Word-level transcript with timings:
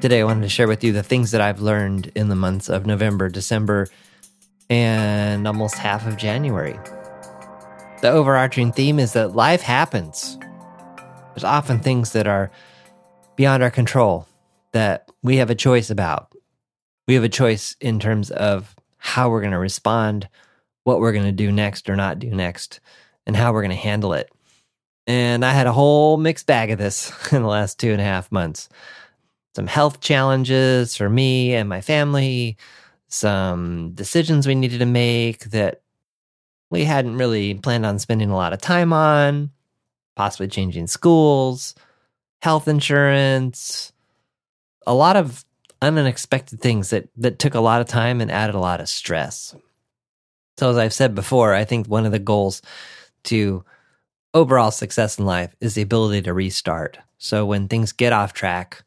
Today, 0.00 0.20
I 0.20 0.24
wanted 0.24 0.42
to 0.42 0.48
share 0.48 0.68
with 0.68 0.84
you 0.84 0.92
the 0.92 1.02
things 1.02 1.32
that 1.32 1.40
I've 1.40 1.60
learned 1.60 2.12
in 2.14 2.28
the 2.28 2.36
months 2.36 2.68
of 2.68 2.86
November, 2.86 3.28
December, 3.28 3.88
and 4.70 5.44
almost 5.44 5.74
half 5.74 6.06
of 6.06 6.16
January. 6.16 6.78
The 8.00 8.10
overarching 8.10 8.70
theme 8.70 9.00
is 9.00 9.14
that 9.14 9.34
life 9.34 9.60
happens. 9.60 10.38
There's 11.34 11.42
often 11.42 11.80
things 11.80 12.12
that 12.12 12.28
are 12.28 12.52
beyond 13.34 13.64
our 13.64 13.72
control 13.72 14.28
that 14.70 15.10
we 15.24 15.38
have 15.38 15.50
a 15.50 15.56
choice 15.56 15.90
about. 15.90 16.32
We 17.08 17.14
have 17.14 17.24
a 17.24 17.28
choice 17.28 17.74
in 17.80 17.98
terms 17.98 18.30
of 18.30 18.76
how 18.98 19.30
we're 19.30 19.40
going 19.40 19.50
to 19.50 19.58
respond, 19.58 20.28
what 20.84 21.00
we're 21.00 21.12
going 21.12 21.24
to 21.24 21.32
do 21.32 21.50
next 21.50 21.90
or 21.90 21.96
not 21.96 22.20
do 22.20 22.30
next, 22.30 22.78
and 23.26 23.34
how 23.34 23.52
we're 23.52 23.62
going 23.62 23.70
to 23.70 23.76
handle 23.76 24.12
it. 24.12 24.30
And 25.08 25.44
I 25.44 25.50
had 25.50 25.66
a 25.66 25.72
whole 25.72 26.18
mixed 26.18 26.46
bag 26.46 26.70
of 26.70 26.78
this 26.78 27.10
in 27.32 27.42
the 27.42 27.48
last 27.48 27.80
two 27.80 27.90
and 27.90 28.00
a 28.00 28.04
half 28.04 28.30
months 28.30 28.68
some 29.58 29.66
health 29.66 29.98
challenges 29.98 30.96
for 30.96 31.10
me 31.10 31.52
and 31.52 31.68
my 31.68 31.80
family, 31.80 32.56
some 33.08 33.90
decisions 33.90 34.46
we 34.46 34.54
needed 34.54 34.78
to 34.78 34.86
make 34.86 35.46
that 35.46 35.80
we 36.70 36.84
hadn't 36.84 37.16
really 37.16 37.54
planned 37.54 37.84
on 37.84 37.98
spending 37.98 38.30
a 38.30 38.36
lot 38.36 38.52
of 38.52 38.60
time 38.60 38.92
on, 38.92 39.50
possibly 40.14 40.46
changing 40.46 40.86
schools, 40.86 41.74
health 42.40 42.68
insurance, 42.68 43.92
a 44.86 44.94
lot 44.94 45.16
of 45.16 45.44
unexpected 45.82 46.60
things 46.60 46.90
that 46.90 47.08
that 47.16 47.40
took 47.40 47.56
a 47.56 47.60
lot 47.60 47.80
of 47.80 47.88
time 47.88 48.20
and 48.20 48.30
added 48.30 48.54
a 48.54 48.60
lot 48.60 48.80
of 48.80 48.88
stress. 48.88 49.56
So 50.56 50.70
as 50.70 50.76
I've 50.76 50.94
said 50.94 51.16
before, 51.16 51.52
I 51.52 51.64
think 51.64 51.88
one 51.88 52.06
of 52.06 52.12
the 52.12 52.20
goals 52.20 52.62
to 53.24 53.64
overall 54.34 54.70
success 54.70 55.18
in 55.18 55.26
life 55.26 55.52
is 55.60 55.74
the 55.74 55.82
ability 55.82 56.22
to 56.22 56.32
restart. 56.32 57.00
So 57.18 57.44
when 57.44 57.66
things 57.66 57.90
get 57.90 58.12
off 58.12 58.32
track, 58.32 58.84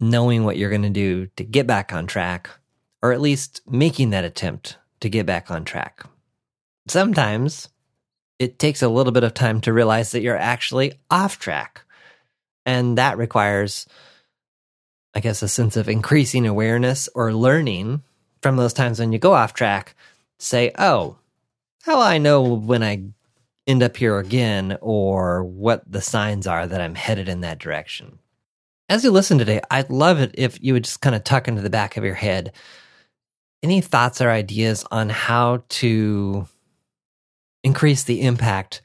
knowing 0.00 0.44
what 0.44 0.56
you're 0.56 0.70
going 0.70 0.82
to 0.82 0.90
do 0.90 1.26
to 1.36 1.44
get 1.44 1.66
back 1.66 1.92
on 1.92 2.06
track, 2.06 2.50
or 3.02 3.12
at 3.12 3.20
least 3.20 3.60
making 3.68 4.10
that 4.10 4.24
attempt 4.24 4.78
to 5.00 5.08
get 5.08 5.26
back 5.26 5.50
on 5.50 5.64
track. 5.64 6.04
Sometimes 6.88 7.68
it 8.38 8.58
takes 8.58 8.82
a 8.82 8.88
little 8.88 9.12
bit 9.12 9.24
of 9.24 9.34
time 9.34 9.60
to 9.62 9.72
realize 9.72 10.12
that 10.12 10.20
you're 10.20 10.36
actually 10.36 10.92
off 11.10 11.38
track. 11.38 11.82
And 12.64 12.98
that 12.98 13.18
requires, 13.18 13.86
I 15.14 15.20
guess, 15.20 15.42
a 15.42 15.48
sense 15.48 15.76
of 15.76 15.88
increasing 15.88 16.46
awareness 16.46 17.08
or 17.14 17.32
learning 17.32 18.02
from 18.42 18.56
those 18.56 18.72
times 18.72 19.00
when 19.00 19.12
you 19.12 19.18
go 19.18 19.32
off 19.32 19.54
track. 19.54 19.94
Say, 20.38 20.72
oh, 20.78 21.16
how 21.82 22.00
I 22.00 22.18
know 22.18 22.42
when 22.42 22.82
I 22.82 23.04
end 23.66 23.82
up 23.82 23.96
here 23.96 24.18
again 24.18 24.76
or 24.80 25.44
what 25.44 25.90
the 25.90 26.02
signs 26.02 26.46
are 26.46 26.66
that 26.66 26.80
I'm 26.80 26.94
headed 26.94 27.28
in 27.28 27.40
that 27.40 27.58
direction? 27.58 28.18
As 28.88 29.02
you 29.02 29.10
listen 29.10 29.38
today, 29.38 29.60
I'd 29.68 29.90
love 29.90 30.20
it 30.20 30.32
if 30.34 30.62
you 30.62 30.72
would 30.72 30.84
just 30.84 31.00
kind 31.00 31.16
of 31.16 31.24
tuck 31.24 31.48
into 31.48 31.60
the 31.60 31.70
back 31.70 31.96
of 31.96 32.04
your 32.04 32.14
head 32.14 32.52
any 33.62 33.80
thoughts 33.80 34.20
or 34.20 34.30
ideas 34.30 34.84
on 34.92 35.08
how 35.08 35.64
to 35.68 36.46
increase 37.64 38.04
the 38.04 38.22
impact 38.22 38.80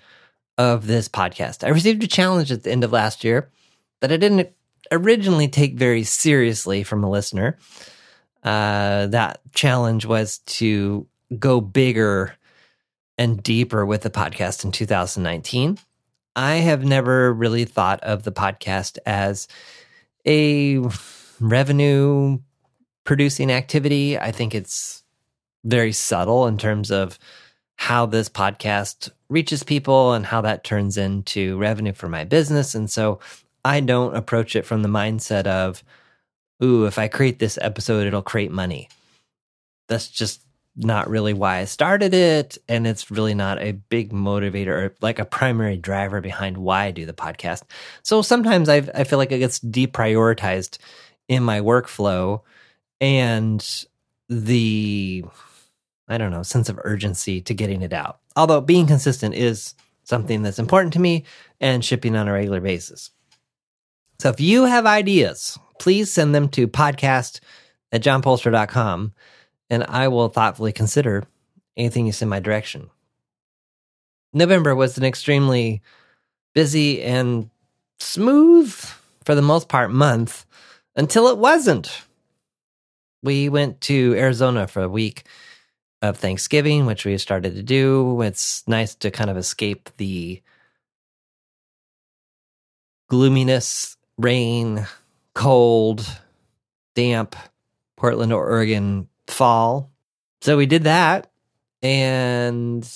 of 0.57 0.87
this 0.87 1.07
podcast. 1.07 1.63
I 1.63 1.69
received 1.69 2.03
a 2.03 2.07
challenge 2.07 2.51
at 2.51 2.63
the 2.63 2.71
end 2.71 2.83
of 2.83 2.91
last 2.91 3.23
year 3.23 3.51
that 3.99 4.11
I 4.11 4.17
didn't 4.17 4.49
originally 4.91 5.47
take 5.47 5.75
very 5.75 6.03
seriously 6.03 6.81
from 6.81 7.03
a 7.03 7.09
listener. 7.09 7.59
Uh, 8.43 9.05
that 9.07 9.41
challenge 9.53 10.07
was 10.07 10.39
to 10.39 11.05
go 11.37 11.61
bigger 11.61 12.35
and 13.19 13.43
deeper 13.43 13.85
with 13.85 14.01
the 14.01 14.09
podcast 14.09 14.65
in 14.65 14.71
2019. 14.71 15.77
I 16.35 16.55
have 16.55 16.83
never 16.83 17.31
really 17.31 17.65
thought 17.65 18.01
of 18.01 18.23
the 18.23 18.31
podcast 18.31 18.97
as 19.05 19.47
a 20.25 20.79
revenue 21.39 22.39
producing 23.03 23.51
activity. 23.51 24.17
I 24.17 24.31
think 24.31 24.53
it's 24.53 25.03
very 25.63 25.91
subtle 25.91 26.47
in 26.47 26.57
terms 26.57 26.91
of 26.91 27.17
how 27.75 28.05
this 28.05 28.29
podcast 28.29 29.09
reaches 29.29 29.63
people 29.63 30.13
and 30.13 30.25
how 30.25 30.41
that 30.41 30.63
turns 30.63 30.97
into 30.97 31.57
revenue 31.57 31.93
for 31.93 32.07
my 32.07 32.23
business. 32.23 32.75
And 32.75 32.89
so 32.89 33.19
I 33.65 33.79
don't 33.79 34.15
approach 34.15 34.55
it 34.55 34.65
from 34.65 34.81
the 34.81 34.89
mindset 34.89 35.47
of, 35.47 35.83
ooh, 36.63 36.85
if 36.85 36.99
I 36.99 37.07
create 37.07 37.39
this 37.39 37.57
episode, 37.61 38.05
it'll 38.05 38.21
create 38.21 38.51
money. 38.51 38.89
That's 39.87 40.07
just 40.07 40.41
not 40.75 41.09
really 41.09 41.33
why 41.33 41.57
I 41.57 41.65
started 41.65 42.13
it. 42.13 42.57
And 42.67 42.87
it's 42.87 43.11
really 43.11 43.33
not 43.33 43.61
a 43.61 43.73
big 43.73 44.13
motivator 44.13 44.67
or 44.67 44.95
like 45.01 45.19
a 45.19 45.25
primary 45.25 45.77
driver 45.77 46.21
behind 46.21 46.57
why 46.57 46.85
I 46.85 46.91
do 46.91 47.05
the 47.05 47.13
podcast. 47.13 47.63
So 48.03 48.21
sometimes 48.21 48.69
i 48.69 48.77
I 48.95 49.03
feel 49.03 49.19
like 49.19 49.31
it 49.31 49.39
gets 49.39 49.59
deprioritized 49.59 50.77
in 51.27 51.43
my 51.43 51.59
workflow 51.59 52.41
and 52.99 53.85
the, 54.29 55.25
I 56.07 56.17
don't 56.17 56.31
know, 56.31 56.43
sense 56.43 56.69
of 56.69 56.79
urgency 56.83 57.41
to 57.41 57.53
getting 57.53 57.81
it 57.81 57.93
out. 57.93 58.19
Although 58.35 58.61
being 58.61 58.87
consistent 58.87 59.35
is 59.35 59.75
something 60.03 60.41
that's 60.41 60.59
important 60.59 60.93
to 60.93 60.99
me 60.99 61.25
and 61.59 61.83
shipping 61.83 62.15
on 62.15 62.27
a 62.27 62.33
regular 62.33 62.61
basis. 62.61 63.11
So 64.19 64.29
if 64.29 64.39
you 64.39 64.65
have 64.65 64.85
ideas, 64.85 65.57
please 65.79 66.11
send 66.11 66.33
them 66.33 66.47
to 66.49 66.67
podcast 66.67 67.39
at 67.91 68.03
johnpoelstra.com 68.03 69.13
and 69.71 69.85
I 69.85 70.09
will 70.09 70.27
thoughtfully 70.27 70.73
consider 70.73 71.23
anything 71.77 72.05
you 72.05 72.11
send 72.11 72.29
my 72.29 72.41
direction. 72.41 72.89
November 74.33 74.75
was 74.75 74.97
an 74.97 75.05
extremely 75.05 75.81
busy 76.53 77.01
and 77.01 77.49
smooth, 77.97 78.73
for 79.23 79.33
the 79.33 79.41
most 79.41 79.69
part, 79.69 79.89
month 79.89 80.45
until 80.95 81.29
it 81.29 81.37
wasn't. 81.37 82.03
We 83.23 83.47
went 83.47 83.79
to 83.81 84.13
Arizona 84.17 84.67
for 84.67 84.83
a 84.83 84.89
week 84.89 85.23
of 86.01 86.17
Thanksgiving, 86.17 86.85
which 86.85 87.05
we 87.05 87.17
started 87.17 87.55
to 87.55 87.63
do. 87.63 88.21
It's 88.23 88.67
nice 88.67 88.93
to 88.95 89.09
kind 89.09 89.29
of 89.29 89.37
escape 89.37 89.89
the 89.97 90.41
gloominess, 93.07 93.95
rain, 94.17 94.85
cold, 95.33 96.05
damp 96.93 97.37
Portland, 97.95 98.33
Oregon 98.33 99.07
fall. 99.31 99.91
So 100.41 100.57
we 100.57 100.65
did 100.65 100.83
that. 100.83 101.31
And 101.81 102.87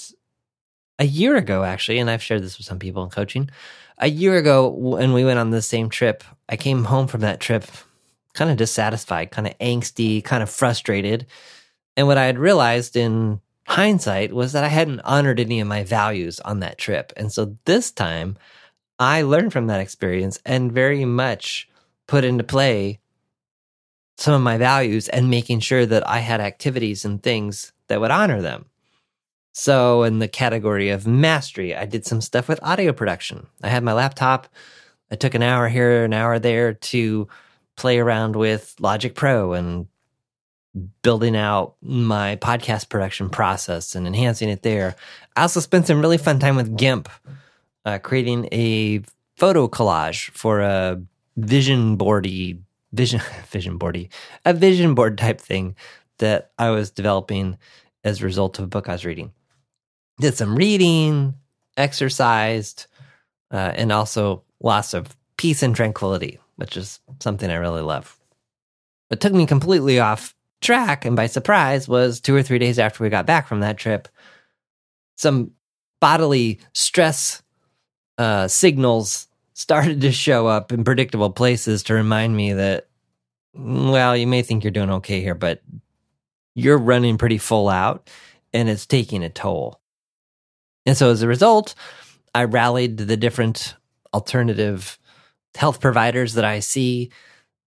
a 1.00 1.06
year 1.06 1.36
ago, 1.36 1.64
actually, 1.64 2.00
and 2.00 2.10
I've 2.10 2.24
shared 2.24 2.44
this 2.44 2.58
with 2.58 2.68
some 2.68 2.80
people 2.80 3.04
in 3.04 3.10
coaching, 3.10 3.50
a 3.98 4.10
year 4.10 4.38
ago, 4.38 4.68
when 4.68 5.14
we 5.14 5.24
went 5.24 5.40
on 5.40 5.52
the 5.52 5.62
same 5.62 5.90
trip, 5.90 6.24
I 6.50 6.58
came 6.58 6.84
home 6.84 7.08
from 7.08 7.22
that 7.22 7.40
trip 7.40 7.66
kind 8.34 8.52
of 8.52 8.58
dissatisfied, 8.58 9.32
kind 9.32 9.48
of 9.48 9.58
angsty, 9.60 10.24
kind 10.24 10.44
of 10.44 10.50
frustrated. 10.50 11.26
And 11.96 12.06
what 12.06 12.18
I 12.18 12.26
had 12.26 12.38
realized 12.38 12.98
in 12.98 13.40
hindsight 13.68 14.34
was 14.34 14.52
that 14.52 14.64
I 14.64 14.68
hadn't 14.68 15.00
honored 15.02 15.40
any 15.40 15.60
of 15.62 15.68
my 15.68 15.84
values 15.84 16.40
on 16.42 16.60
that 16.60 16.78
trip. 16.78 17.14
And 17.16 17.32
so 17.32 17.56
this 17.66 17.92
time 17.92 18.38
I 19.00 19.22
learned 19.22 19.54
from 19.54 19.68
that 19.68 19.80
experience 19.80 20.40
and 20.46 20.72
very 20.72 21.06
much 21.06 21.70
put 22.08 22.24
into 22.24 22.44
play 22.44 23.00
some 24.18 24.34
of 24.34 24.42
my 24.42 24.58
values 24.58 25.10
and 25.10 25.30
making 25.30 25.60
sure 25.60 25.86
that 25.86 26.08
I 26.08 26.20
had 26.20 26.42
activities 26.42 27.06
and 27.06 27.22
things 27.22 27.74
that 27.88 28.00
would 28.00 28.12
honor 28.12 28.42
them. 28.42 28.66
So, 29.54 30.04
in 30.04 30.20
the 30.20 30.28
category 30.28 30.90
of 30.90 31.08
mastery, 31.08 31.76
I 31.76 31.86
did 31.86 32.06
some 32.06 32.20
stuff 32.20 32.50
with 32.50 32.60
audio 32.62 32.92
production. 32.92 33.48
I 33.64 33.70
had 33.70 33.84
my 33.84 33.94
laptop. 33.94 34.48
I 35.10 35.16
took 35.16 35.34
an 35.34 35.44
hour 35.44 35.70
here, 35.70 36.04
an 36.04 36.14
hour 36.14 36.40
there 36.40 36.74
to 36.74 37.28
play 37.78 38.00
around 38.00 38.36
with 38.36 38.76
Logic 38.80 39.16
Pro 39.16 39.54
and 39.54 39.88
building 41.02 41.38
out 41.38 41.76
my 41.82 42.36
podcast 42.38 42.90
production 42.90 43.30
process 43.30 43.96
and 43.96 44.06
enhancing 44.06 44.50
it 44.50 44.62
there. 44.62 44.96
I 45.36 45.44
also 45.44 45.62
spent 45.62 45.88
some 45.88 46.02
really 46.02 46.18
fun 46.18 46.40
time 46.40 46.58
with 46.58 46.76
GIMP, 46.76 47.08
uh, 47.86 48.00
creating 48.00 48.50
a 48.52 49.02
photo 49.38 49.68
collage 49.68 50.32
for 50.32 50.62
a 50.62 51.02
vision 51.38 51.96
boardy 51.96 52.60
vision 52.96 53.22
vision 53.48 53.78
boardy 53.78 54.10
a 54.46 54.54
vision 54.54 54.96
board 54.96 55.18
type 55.18 55.40
thing 55.40 55.76
that 56.20 56.52
I 56.58 56.70
was 56.70 56.92
developing 56.92 57.58
as 58.04 58.22
a 58.22 58.26
result 58.26 58.60
of 58.60 58.66
a 58.66 58.68
book 58.68 58.88
I 58.88 58.94
was 58.94 59.06
reading. 59.06 59.34
Did 60.20 60.36
some 60.36 60.56
reading, 60.56 61.34
exercised, 61.76 62.88
uh, 63.52 63.74
and 63.76 63.92
also 63.92 64.44
lots 64.62 64.94
of 64.94 65.16
peace 65.38 65.62
and 65.62 65.76
tranquility, 65.76 66.40
which 66.56 66.78
is 66.78 67.00
something 67.20 67.50
I 67.50 67.56
really 67.56 67.82
love. 67.82 68.18
What 69.10 69.20
took 69.20 69.34
me 69.34 69.46
completely 69.46 70.00
off 70.00 70.34
track 70.62 71.04
and 71.04 71.16
by 71.16 71.28
surprise 71.28 71.88
was 71.88 72.22
two 72.22 72.36
or 72.36 72.42
three 72.42 72.60
days 72.60 72.80
after 72.80 73.04
we 73.04 73.10
got 73.10 73.26
back 73.26 73.48
from 73.48 73.60
that 73.60 73.78
trip, 73.78 74.08
some 75.18 75.52
bodily 76.00 76.60
stress 76.74 77.44
uh, 78.18 78.48
signals 78.48 79.28
started 79.56 80.02
to 80.02 80.12
show 80.12 80.48
up 80.48 80.72
in 80.74 80.84
predictable 80.84 81.32
places 81.32 81.84
to 81.84 81.94
remind 81.94 82.36
me 82.36 82.54
that, 82.54 82.88
well, 83.54 84.16
you 84.16 84.28
may 84.28 84.42
think 84.42 84.64
you're 84.64 84.72
doing 84.72 84.92
okay 84.92 85.22
here, 85.22 85.34
but 85.34 85.62
you're 86.56 86.78
running 86.78 87.18
pretty 87.18 87.38
full 87.38 87.70
out 87.70 88.10
and 88.54 88.70
it's 88.70 88.86
taking 88.86 89.24
a 89.24 89.30
toll. 89.30 89.80
And 90.86 90.96
so 90.96 91.10
as 91.10 91.22
a 91.22 91.28
result, 91.28 91.74
I 92.34 92.44
rallied 92.44 92.98
the 92.98 93.18
different 93.18 93.76
alternative 94.14 95.00
health 95.56 95.80
providers 95.80 96.34
that 96.34 96.46
I 96.46 96.60
see 96.60 97.12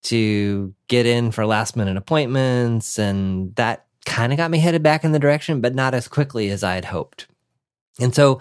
to 0.04 0.74
get 0.88 1.06
in 1.06 1.30
for 1.30 1.46
last 1.46 1.74
minute 1.74 1.96
appointments. 1.96 2.98
And 2.98 3.54
that 3.56 3.86
kind 4.04 4.32
of 4.32 4.36
got 4.36 4.50
me 4.50 4.58
headed 4.58 4.82
back 4.82 5.04
in 5.04 5.12
the 5.12 5.18
direction, 5.18 5.62
but 5.62 5.74
not 5.74 5.94
as 5.94 6.06
quickly 6.06 6.50
as 6.50 6.62
I 6.62 6.74
had 6.74 6.84
hoped. 6.84 7.26
And 7.98 8.14
so 8.14 8.40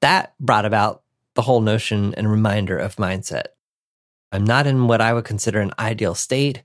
that 0.00 0.34
brought 0.38 0.66
about 0.66 1.02
the 1.34 1.42
whole 1.42 1.60
notion 1.60 2.14
and 2.14 2.30
reminder 2.30 2.76
of 2.76 2.96
mindset. 2.96 3.46
I'm 4.32 4.44
not 4.44 4.66
in 4.66 4.88
what 4.88 5.00
I 5.00 5.12
would 5.12 5.24
consider 5.24 5.60
an 5.60 5.72
ideal 5.78 6.14
state. 6.14 6.62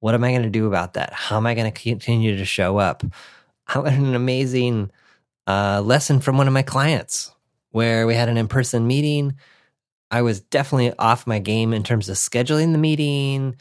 What 0.00 0.14
am 0.14 0.24
I 0.24 0.30
going 0.30 0.42
to 0.42 0.50
do 0.50 0.66
about 0.66 0.94
that? 0.94 1.12
How 1.12 1.36
am 1.36 1.46
I 1.46 1.54
going 1.54 1.70
to 1.70 1.82
continue 1.82 2.36
to 2.36 2.44
show 2.44 2.78
up? 2.78 3.02
I 3.66 3.78
learned 3.78 4.06
an 4.06 4.14
amazing 4.14 4.90
uh, 5.46 5.82
lesson 5.84 6.20
from 6.20 6.36
one 6.36 6.46
of 6.46 6.54
my 6.54 6.62
clients 6.62 7.32
where 7.70 8.06
we 8.06 8.14
had 8.14 8.28
an 8.28 8.36
in 8.36 8.48
person 8.48 8.86
meeting. 8.86 9.34
I 10.10 10.22
was 10.22 10.40
definitely 10.40 10.92
off 10.98 11.26
my 11.26 11.38
game 11.38 11.72
in 11.72 11.82
terms 11.82 12.08
of 12.08 12.16
scheduling 12.16 12.72
the 12.72 12.78
meeting 12.78 13.56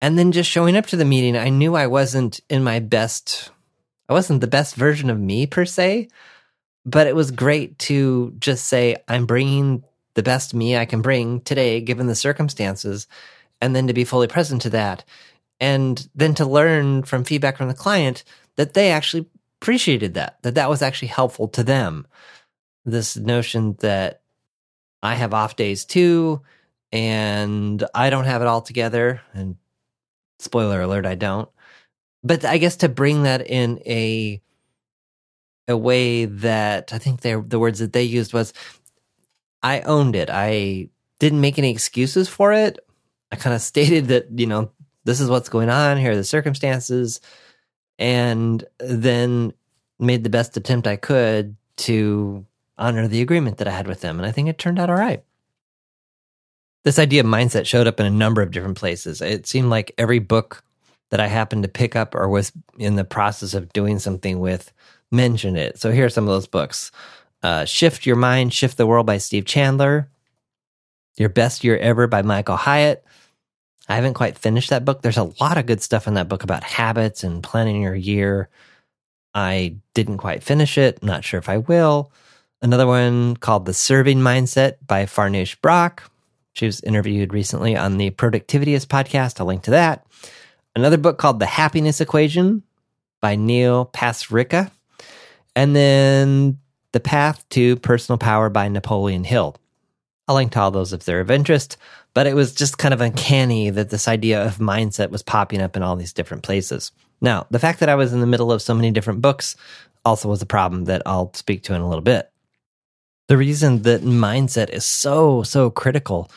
and 0.00 0.18
then 0.18 0.32
just 0.32 0.50
showing 0.50 0.76
up 0.76 0.86
to 0.86 0.96
the 0.96 1.04
meeting. 1.04 1.36
I 1.36 1.48
knew 1.48 1.74
I 1.74 1.86
wasn't 1.88 2.40
in 2.48 2.62
my 2.62 2.78
best, 2.78 3.50
I 4.08 4.12
wasn't 4.12 4.40
the 4.40 4.46
best 4.46 4.76
version 4.76 5.10
of 5.10 5.18
me 5.18 5.46
per 5.46 5.64
se, 5.64 6.08
but 6.88 7.06
it 7.06 7.14
was 7.14 7.30
great 7.30 7.78
to 7.78 8.34
just 8.38 8.66
say, 8.66 8.96
I'm 9.08 9.26
bringing 9.26 9.84
the 10.14 10.22
best 10.22 10.54
me 10.54 10.76
I 10.76 10.86
can 10.86 11.02
bring 11.02 11.42
today, 11.42 11.82
given 11.82 12.06
the 12.06 12.14
circumstances, 12.14 13.06
and 13.60 13.76
then 13.76 13.88
to 13.88 13.92
be 13.92 14.04
fully 14.04 14.26
present 14.26 14.62
to 14.62 14.70
that. 14.70 15.04
And 15.60 16.08
then 16.14 16.34
to 16.36 16.46
learn 16.46 17.02
from 17.02 17.24
feedback 17.24 17.58
from 17.58 17.68
the 17.68 17.74
client 17.74 18.24
that 18.56 18.72
they 18.72 18.90
actually 18.90 19.26
appreciated 19.60 20.14
that, 20.14 20.38
that 20.42 20.54
that 20.54 20.70
was 20.70 20.80
actually 20.80 21.08
helpful 21.08 21.48
to 21.48 21.62
them. 21.62 22.06
This 22.86 23.16
notion 23.16 23.76
that 23.80 24.22
I 25.02 25.14
have 25.14 25.34
off 25.34 25.56
days 25.56 25.84
too, 25.84 26.40
and 26.90 27.84
I 27.94 28.08
don't 28.08 28.24
have 28.24 28.40
it 28.40 28.48
all 28.48 28.62
together. 28.62 29.20
And 29.34 29.56
spoiler 30.38 30.80
alert, 30.80 31.04
I 31.04 31.16
don't. 31.16 31.50
But 32.24 32.46
I 32.46 32.56
guess 32.56 32.76
to 32.76 32.88
bring 32.88 33.24
that 33.24 33.46
in 33.46 33.78
a 33.84 34.40
a 35.68 35.76
way 35.76 36.24
that 36.24 36.92
I 36.92 36.98
think 36.98 37.20
they 37.20 37.34
the 37.34 37.58
words 37.58 37.78
that 37.78 37.92
they 37.92 38.02
used 38.02 38.32
was 38.32 38.52
I 39.62 39.80
owned 39.82 40.16
it. 40.16 40.30
I 40.30 40.88
didn't 41.18 41.40
make 41.40 41.58
any 41.58 41.70
excuses 41.70 42.28
for 42.28 42.52
it. 42.52 42.78
I 43.30 43.36
kind 43.36 43.54
of 43.54 43.62
stated 43.72 44.06
that, 44.06 44.26
you 44.34 44.46
know, 44.46 44.70
this 45.04 45.20
is 45.20 45.30
what's 45.30 45.48
going 45.48 45.70
on, 45.70 45.96
here 45.96 46.12
are 46.12 46.16
the 46.16 46.24
circumstances, 46.24 47.20
and 47.98 48.64
then 48.78 49.52
made 49.98 50.22
the 50.22 50.30
best 50.30 50.56
attempt 50.56 50.86
I 50.86 50.96
could 50.96 51.56
to 51.78 52.44
honor 52.76 53.08
the 53.08 53.22
agreement 53.22 53.58
that 53.58 53.68
I 53.68 53.72
had 53.72 53.88
with 53.88 54.00
them. 54.00 54.18
And 54.18 54.26
I 54.26 54.32
think 54.32 54.48
it 54.48 54.58
turned 54.58 54.78
out 54.78 54.90
all 54.90 54.96
right. 54.96 55.24
This 56.84 56.98
idea 56.98 57.20
of 57.20 57.26
mindset 57.26 57.66
showed 57.66 57.86
up 57.86 57.98
in 57.98 58.06
a 58.06 58.10
number 58.10 58.40
of 58.40 58.50
different 58.52 58.78
places. 58.78 59.20
It 59.20 59.46
seemed 59.46 59.68
like 59.68 59.92
every 59.98 60.20
book 60.20 60.62
that 61.10 61.20
I 61.20 61.26
happened 61.26 61.64
to 61.64 61.68
pick 61.68 61.96
up 61.96 62.14
or 62.14 62.28
was 62.28 62.52
in 62.78 62.96
the 62.96 63.04
process 63.04 63.54
of 63.54 63.72
doing 63.72 63.98
something 63.98 64.40
with 64.40 64.72
mentioned 65.10 65.56
it. 65.56 65.78
So 65.78 65.90
here 65.90 66.06
are 66.06 66.10
some 66.10 66.24
of 66.24 66.30
those 66.30 66.46
books 66.46 66.90
uh, 67.42 67.64
Shift 67.64 68.06
Your 68.06 68.16
Mind, 68.16 68.52
Shift 68.52 68.76
the 68.76 68.86
World 68.86 69.06
by 69.06 69.18
Steve 69.18 69.44
Chandler, 69.44 70.08
Your 71.16 71.28
Best 71.28 71.64
Year 71.64 71.76
Ever 71.76 72.06
by 72.06 72.22
Michael 72.22 72.56
Hyatt. 72.56 73.04
I 73.88 73.94
haven't 73.94 74.14
quite 74.14 74.36
finished 74.36 74.70
that 74.70 74.84
book. 74.84 75.00
There's 75.02 75.16
a 75.16 75.32
lot 75.40 75.56
of 75.56 75.66
good 75.66 75.80
stuff 75.80 76.06
in 76.06 76.14
that 76.14 76.28
book 76.28 76.42
about 76.42 76.62
habits 76.62 77.24
and 77.24 77.42
planning 77.42 77.82
your 77.82 77.94
year. 77.94 78.48
I 79.34 79.76
didn't 79.94 80.18
quite 80.18 80.42
finish 80.42 80.76
it. 80.76 81.02
Not 81.02 81.24
sure 81.24 81.38
if 81.38 81.48
I 81.48 81.58
will. 81.58 82.12
Another 82.60 82.86
one 82.86 83.36
called 83.36 83.66
The 83.66 83.74
Serving 83.74 84.18
Mindset 84.18 84.74
by 84.86 85.06
Farnoosh 85.06 85.60
Brock. 85.62 86.10
She 86.54 86.66
was 86.66 86.80
interviewed 86.80 87.32
recently 87.32 87.76
on 87.76 87.98
the 87.98 88.10
Productivityist 88.10 88.86
podcast. 88.86 89.38
I'll 89.38 89.46
link 89.46 89.62
to 89.62 89.70
that. 89.70 90.04
Another 90.74 90.96
book 90.98 91.18
called 91.18 91.38
The 91.38 91.46
Happiness 91.46 92.00
Equation 92.00 92.64
by 93.20 93.36
Neil 93.36 93.86
Pasricha. 93.86 94.70
And 95.58 95.74
then 95.74 96.60
The 96.92 97.00
Path 97.00 97.44
to 97.48 97.74
Personal 97.78 98.16
Power 98.16 98.48
by 98.48 98.68
Napoleon 98.68 99.24
Hill. 99.24 99.56
I'll 100.28 100.36
link 100.36 100.52
to 100.52 100.60
all 100.60 100.70
those 100.70 100.92
if 100.92 101.02
they're 101.02 101.18
of 101.18 101.32
interest, 101.32 101.76
but 102.14 102.28
it 102.28 102.36
was 102.36 102.54
just 102.54 102.78
kind 102.78 102.94
of 102.94 103.00
uncanny 103.00 103.68
that 103.70 103.90
this 103.90 104.06
idea 104.06 104.46
of 104.46 104.58
mindset 104.58 105.10
was 105.10 105.24
popping 105.24 105.60
up 105.60 105.76
in 105.76 105.82
all 105.82 105.96
these 105.96 106.12
different 106.12 106.44
places. 106.44 106.92
Now, 107.20 107.48
the 107.50 107.58
fact 107.58 107.80
that 107.80 107.88
I 107.88 107.96
was 107.96 108.12
in 108.12 108.20
the 108.20 108.26
middle 108.28 108.52
of 108.52 108.62
so 108.62 108.72
many 108.72 108.92
different 108.92 109.20
books 109.20 109.56
also 110.04 110.28
was 110.28 110.40
a 110.40 110.46
problem 110.46 110.84
that 110.84 111.02
I'll 111.06 111.34
speak 111.34 111.64
to 111.64 111.74
in 111.74 111.80
a 111.80 111.88
little 111.88 112.02
bit. 112.02 112.30
The 113.26 113.36
reason 113.36 113.82
that 113.82 114.02
mindset 114.02 114.70
is 114.70 114.86
so, 114.86 115.42
so 115.42 115.70
critical 115.70 116.30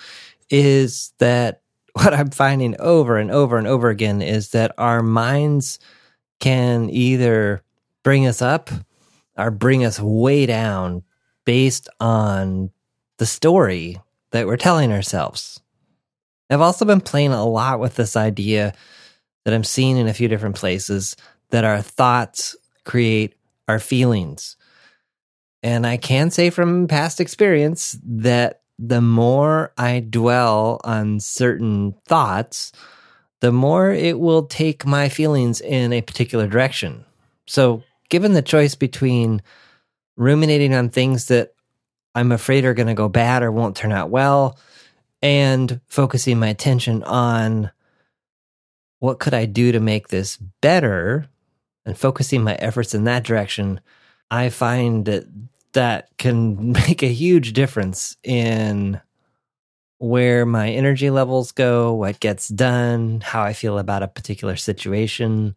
is 0.50 1.14
that 1.20 1.62
what 1.94 2.16
I'm 2.16 2.32
finding 2.32 2.76
over 2.80 3.18
and 3.18 3.30
over 3.30 3.60
and 3.60 3.68
over 3.68 3.90
again 3.90 4.24
is 4.24 4.50
that 4.50 4.74
our 4.80 5.04
minds 5.04 5.78
can 6.40 6.90
either 6.90 7.62
bring 8.02 8.26
us 8.26 8.42
up 8.42 8.72
or 9.38 9.52
bring 9.52 9.84
us 9.86 10.00
way 10.00 10.46
down 10.46 11.04
based 11.46 11.90
on 12.00 12.72
the 13.18 13.26
story 13.26 14.00
that 14.32 14.48
we're 14.48 14.58
telling 14.58 14.92
ourselves. 14.92 15.62
I've 16.50 16.62
also 16.62 16.86
been 16.86 17.02
playing 17.02 17.32
a 17.32 17.46
lot 17.46 17.80
with 17.80 17.96
this 17.96 18.18
idea 18.18 18.74
that 19.46 19.54
I'm 19.54 19.64
seeing 19.64 19.98
in 19.98 20.08
a 20.08 20.14
few 20.14 20.28
different 20.28 20.56
places 20.56 21.16
that 21.50 21.64
our 21.64 21.82
thoughts 21.82 22.56
create 22.84 23.36
our 23.68 23.80
feelings. 23.80 24.58
And 25.64 25.86
I 25.86 25.98
can 25.98 26.32
say 26.32 26.50
from 26.50 26.88
past 26.88 27.22
experience 27.22 27.98
that 28.04 28.62
the 28.80 29.02
more 29.02 29.74
I 29.78 30.00
dwell 30.00 30.82
on 30.84 31.20
certain 31.20 31.94
thoughts, 32.08 32.72
the 33.40 33.52
more 33.52 33.92
it 33.92 34.20
will 34.20 34.44
take 34.44 34.86
my 34.86 35.10
feelings 35.10 35.62
in 35.62 35.94
a 35.94 36.02
particular 36.02 36.48
direction. 36.48 37.06
So, 37.48 37.84
given 38.12 38.34
the 38.34 38.44
choice 38.44 38.76
between 38.76 39.42
ruminating 40.18 40.76
on 40.76 40.90
things 40.90 41.26
that 41.28 41.56
I'm 42.14 42.32
afraid 42.32 42.66
are 42.66 42.76
going 42.76 42.88
to 42.88 42.94
go 42.94 43.10
bad 43.10 43.42
or 43.42 43.52
won't 43.52 43.76
turn 43.76 43.92
out 43.92 44.12
well, 44.12 44.60
and 45.24 45.82
focusing 45.88 46.38
my 46.38 46.50
attention 46.50 47.02
on 47.04 47.72
what 49.00 49.20
could 49.20 49.34
I 49.34 49.46
do 49.46 49.72
to 49.72 49.80
make 49.80 50.10
this 50.10 50.38
better 50.38 51.28
and 51.86 51.98
focusing 51.98 52.44
my 52.44 52.56
efforts 52.56 52.94
in 52.94 53.06
that 53.06 53.24
direction, 53.24 53.80
I 54.30 54.50
find 54.50 55.06
that 55.06 55.26
that 55.74 56.10
can 56.18 56.72
make 56.88 57.02
a 57.02 57.08
huge 57.08 57.54
difference 57.54 58.18
in 58.24 59.00
where 60.00 60.46
my 60.46 60.70
energy 60.70 61.10
levels 61.10 61.52
go, 61.52 61.94
what 61.94 62.20
gets 62.20 62.48
done, 62.48 63.22
how 63.22 63.44
I 63.44 63.54
feel 63.54 63.80
about 63.80 64.04
a 64.04 64.08
particular 64.08 64.56
situation, 64.56 65.56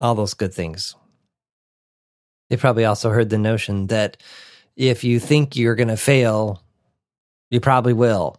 all 0.00 0.14
those 0.14 0.34
good 0.34 0.54
things. 0.54 0.96
They 2.50 2.56
probably 2.56 2.84
also 2.84 3.10
heard 3.10 3.30
the 3.30 3.38
notion 3.38 3.86
that 3.86 4.18
if 4.76 5.04
you 5.04 5.18
think 5.18 5.56
you're 5.56 5.76
going 5.76 5.88
to 5.88 5.96
fail, 5.96 6.62
you 7.50 7.60
probably 7.60 7.92
will. 7.92 8.36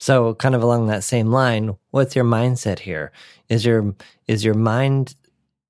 So 0.00 0.34
kind 0.34 0.54
of 0.54 0.62
along 0.62 0.86
that 0.86 1.04
same 1.04 1.28
line, 1.28 1.76
what's 1.90 2.16
your 2.16 2.24
mindset 2.24 2.80
here? 2.80 3.12
Is 3.48 3.64
your 3.64 3.94
is 4.26 4.44
your 4.44 4.54
mind 4.54 5.14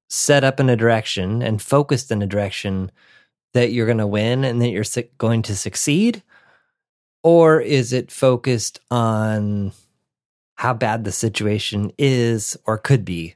set 0.08 0.42
up 0.42 0.58
in 0.58 0.68
a 0.68 0.76
direction 0.76 1.42
and 1.42 1.60
focused 1.60 2.10
in 2.10 2.22
a 2.22 2.26
direction 2.26 2.90
that 3.52 3.72
you're 3.72 3.86
going 3.86 3.98
to 3.98 4.06
win 4.06 4.44
and 4.44 4.60
that 4.62 4.70
you're 4.70 4.84
going 5.18 5.42
to 5.42 5.56
succeed? 5.56 6.22
Or 7.22 7.60
is 7.60 7.92
it 7.92 8.10
focused 8.10 8.80
on 8.90 9.72
how 10.54 10.72
bad 10.72 11.04
the 11.04 11.12
situation 11.12 11.92
is 11.98 12.56
or 12.64 12.78
could 12.78 13.04
be 13.04 13.34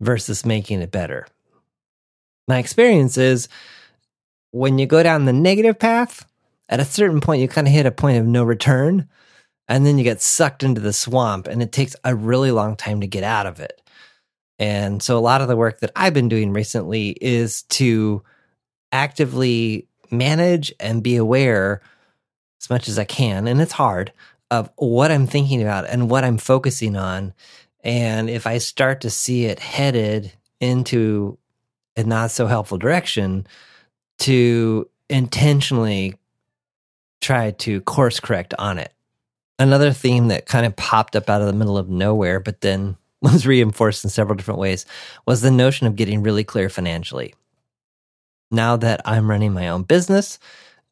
versus 0.00 0.44
making 0.44 0.80
it 0.80 0.90
better? 0.90 1.26
My 2.52 2.58
experience 2.58 3.16
is 3.16 3.48
when 4.50 4.78
you 4.78 4.84
go 4.84 5.02
down 5.02 5.24
the 5.24 5.32
negative 5.32 5.78
path, 5.78 6.26
at 6.68 6.80
a 6.80 6.84
certain 6.84 7.22
point, 7.22 7.40
you 7.40 7.48
kind 7.48 7.66
of 7.66 7.72
hit 7.72 7.86
a 7.86 7.90
point 7.90 8.18
of 8.18 8.26
no 8.26 8.44
return 8.44 9.08
and 9.68 9.86
then 9.86 9.96
you 9.96 10.04
get 10.04 10.20
sucked 10.20 10.62
into 10.62 10.82
the 10.82 10.92
swamp 10.92 11.46
and 11.46 11.62
it 11.62 11.72
takes 11.72 11.96
a 12.04 12.14
really 12.14 12.50
long 12.50 12.76
time 12.76 13.00
to 13.00 13.06
get 13.06 13.24
out 13.24 13.46
of 13.46 13.58
it. 13.58 13.80
And 14.58 15.02
so 15.02 15.16
a 15.16 15.18
lot 15.18 15.40
of 15.40 15.48
the 15.48 15.56
work 15.56 15.80
that 15.80 15.92
I've 15.96 16.12
been 16.12 16.28
doing 16.28 16.52
recently 16.52 17.16
is 17.22 17.62
to 17.70 18.22
actively 18.92 19.88
manage 20.10 20.74
and 20.78 21.02
be 21.02 21.16
aware 21.16 21.80
as 22.60 22.68
much 22.68 22.86
as 22.86 22.98
I 22.98 23.04
can, 23.04 23.48
and 23.48 23.62
it's 23.62 23.72
hard, 23.72 24.12
of 24.50 24.68
what 24.76 25.10
I'm 25.10 25.26
thinking 25.26 25.62
about 25.62 25.88
and 25.88 26.10
what 26.10 26.22
I'm 26.22 26.36
focusing 26.36 26.96
on. 26.96 27.32
And 27.82 28.28
if 28.28 28.46
I 28.46 28.58
start 28.58 29.00
to 29.00 29.10
see 29.10 29.46
it 29.46 29.58
headed 29.58 30.34
into 30.60 31.38
a 31.96 32.04
not 32.04 32.30
so 32.30 32.46
helpful 32.46 32.78
direction, 32.78 33.46
to 34.20 34.88
intentionally 35.08 36.14
try 37.20 37.50
to 37.52 37.80
course 37.82 38.20
correct 38.20 38.54
on 38.58 38.78
it 38.78 38.92
another 39.62 39.92
theme 39.92 40.28
that 40.28 40.46
kind 40.46 40.66
of 40.66 40.76
popped 40.76 41.16
up 41.16 41.30
out 41.30 41.40
of 41.40 41.46
the 41.46 41.52
middle 41.52 41.78
of 41.78 41.88
nowhere, 41.88 42.40
but 42.40 42.60
then 42.60 42.96
was 43.22 43.46
reinforced 43.46 44.04
in 44.04 44.10
several 44.10 44.36
different 44.36 44.60
ways 44.60 44.84
was 45.26 45.40
the 45.40 45.50
notion 45.50 45.86
of 45.86 45.96
getting 45.96 46.22
really 46.22 46.44
clear 46.44 46.68
financially. 46.68 47.34
Now 48.50 48.76
that 48.76 49.00
I'm 49.04 49.30
running 49.30 49.52
my 49.52 49.68
own 49.68 49.84
business 49.84 50.38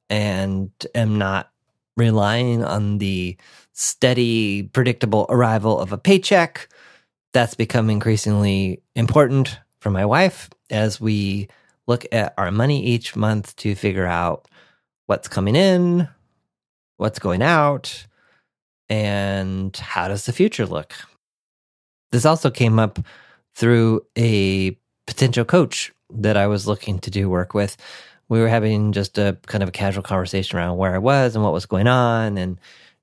and 0.09 0.71
am 0.95 1.19
not 1.19 1.51
relying 1.97 2.65
on 2.65 2.99
the 2.99 3.37
steady, 3.73 4.63
predictable 4.63 5.27
arrival 5.29 5.79
of 5.79 5.93
a 5.93 5.99
paycheck. 5.99 6.69
That's 7.33 7.55
become 7.55 7.91
increasingly 7.91 8.83
important 8.95 9.59
for 9.81 9.91
my 9.91 10.07
wife 10.07 10.49
as 10.71 11.01
we 11.01 11.49
look 11.87 12.07
at 12.13 12.35
our 12.39 12.51
money 12.51 12.85
each 12.85 13.17
month 13.17 13.57
to 13.57 13.75
figure 13.75 14.07
out 14.07 14.47
what's 15.07 15.29
coming 15.29 15.57
in, 15.57 16.09
what's 16.97 17.19
going 17.19 17.43
out, 17.43 18.07
and 18.89 19.77
how 19.77 20.09
does 20.09 20.27
the 20.27 20.33
future 20.33 20.67
look. 20.67 20.95
This 22.13 22.25
also 22.25 22.51
came 22.51 22.79
up 22.79 22.99
through 23.55 24.05
a 24.17 24.77
potential 25.07 25.45
coach 25.45 25.93
that 26.13 26.37
I 26.37 26.47
was 26.47 26.67
looking 26.67 26.99
to 27.01 27.11
do 27.11 27.29
work 27.29 27.55
with. 27.55 27.77
We 28.29 28.41
were 28.41 28.49
having 28.49 28.93
just 28.93 29.19
a 29.19 29.37
kind 29.47 29.63
of 29.63 29.69
a 29.69 29.73
casual 29.73 30.03
conversation 30.03 30.59
around 30.59 30.77
where 30.77 30.95
I 30.95 30.99
was 30.99 31.35
and 31.35 31.45
what 31.45 31.53
was 31.53 31.67
going 31.67 31.87
on. 31.87 32.39
And 32.39 32.59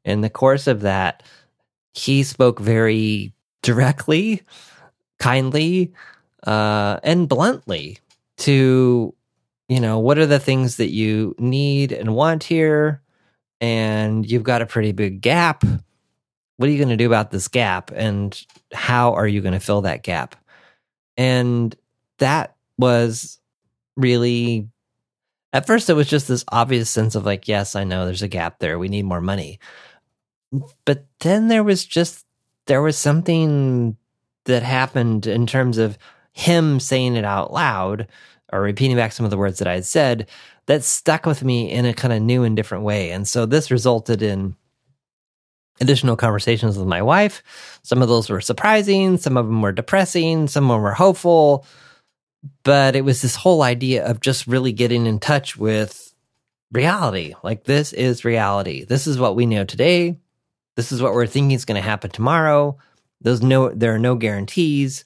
in 0.05 0.21
the 0.21 0.29
course 0.29 0.67
of 0.67 0.81
that, 0.81 1.23
he 1.93 2.23
spoke 2.23 2.59
very 2.59 3.33
directly, 3.63 4.41
kindly, 5.19 5.91
uh, 6.47 6.99
and 7.03 7.27
bluntly 7.27 7.99
to, 8.37 9.13
you 9.67 9.79
know, 9.79 9.99
what 9.99 10.17
are 10.17 10.25
the 10.25 10.39
things 10.39 10.77
that 10.77 10.91
you 10.91 11.35
need 11.37 11.91
and 11.91 12.15
want 12.15 12.43
here? 12.43 13.01
And 13.59 14.29
you've 14.29 14.43
got 14.43 14.61
a 14.61 14.67
pretty 14.67 14.93
big 14.93 15.19
gap. 15.21 15.63
What 16.55 16.69
are 16.69 16.71
you 16.71 16.77
going 16.77 16.89
to 16.89 16.97
do 16.97 17.05
about 17.05 17.31
this 17.31 17.49
gap? 17.49 17.91
And 17.93 18.39
how 18.73 19.13
are 19.13 19.27
you 19.27 19.41
going 19.41 19.53
to 19.53 19.59
fill 19.59 19.81
that 19.81 20.03
gap? 20.03 20.35
And 21.17 21.75
that 22.19 22.55
was 22.77 23.39
really, 23.97 24.69
at 25.51 25.67
first, 25.67 25.89
it 25.89 25.95
was 25.95 26.07
just 26.07 26.27
this 26.27 26.45
obvious 26.47 26.89
sense 26.89 27.15
of 27.15 27.25
like, 27.25 27.47
yes, 27.47 27.75
I 27.75 27.83
know 27.83 28.05
there's 28.05 28.21
a 28.21 28.27
gap 28.27 28.59
there. 28.59 28.79
We 28.79 28.87
need 28.87 29.03
more 29.03 29.21
money. 29.21 29.59
But 30.85 31.05
then 31.19 31.49
there 31.49 31.63
was 31.63 31.83
just, 31.83 32.23
there 32.67 32.81
was 32.81 32.97
something 32.97 33.97
that 34.45 34.63
happened 34.63 35.27
in 35.27 35.45
terms 35.45 35.77
of 35.77 35.97
him 36.37 36.79
saying 36.79 37.15
it 37.15 37.25
out 37.25 37.51
loud 37.51 38.07
or 38.53 38.61
repeating 38.61 38.95
back 38.95 39.11
some 39.11 39.25
of 39.25 39.31
the 39.31 39.37
words 39.37 39.57
that 39.59 39.67
I 39.67 39.73
had 39.73 39.85
said 39.85 40.29
that 40.67 40.83
stuck 40.83 41.25
with 41.25 41.43
me 41.43 41.71
in 41.71 41.85
a 41.85 41.93
kind 41.93 42.13
of 42.13 42.21
new 42.21 42.43
and 42.43 42.55
different 42.55 42.83
way. 42.83 43.09
And 43.11 43.27
so 43.27 43.45
this 43.45 43.71
resulted 43.71 44.21
in 44.21 44.55
additional 45.81 46.15
conversations 46.15 46.77
with 46.77 46.87
my 46.87 47.01
wife. 47.01 47.41
Some 47.81 48.03
of 48.03 48.07
those 48.07 48.29
were 48.29 48.39
surprising, 48.39 49.17
some 49.17 49.35
of 49.35 49.47
them 49.47 49.61
were 49.63 49.71
depressing, 49.71 50.47
some 50.47 50.69
of 50.69 50.75
them 50.75 50.83
were 50.83 50.93
hopeful. 50.93 51.65
But 52.63 52.95
it 52.95 53.01
was 53.01 53.21
this 53.21 53.35
whole 53.35 53.63
idea 53.63 54.05
of 54.05 54.19
just 54.19 54.45
really 54.45 54.71
getting 54.71 55.07
in 55.07 55.19
touch 55.19 55.57
with 55.57 56.13
reality. 56.71 57.33
Like, 57.43 57.63
this 57.63 57.93
is 57.93 58.23
reality. 58.23 58.85
This 58.85 59.07
is 59.07 59.19
what 59.19 59.35
we 59.35 59.47
know 59.47 59.65
today. 59.65 60.17
This 60.75 60.91
is 60.91 61.01
what 61.01 61.13
we're 61.13 61.25
thinking 61.25 61.51
is 61.51 61.65
going 61.65 61.81
to 61.81 61.87
happen 61.87 62.11
tomorrow. 62.11 62.77
There's 63.21 63.41
no, 63.41 63.69
there 63.69 63.95
are 63.95 63.99
no 63.99 64.13
guarantees, 64.15 65.03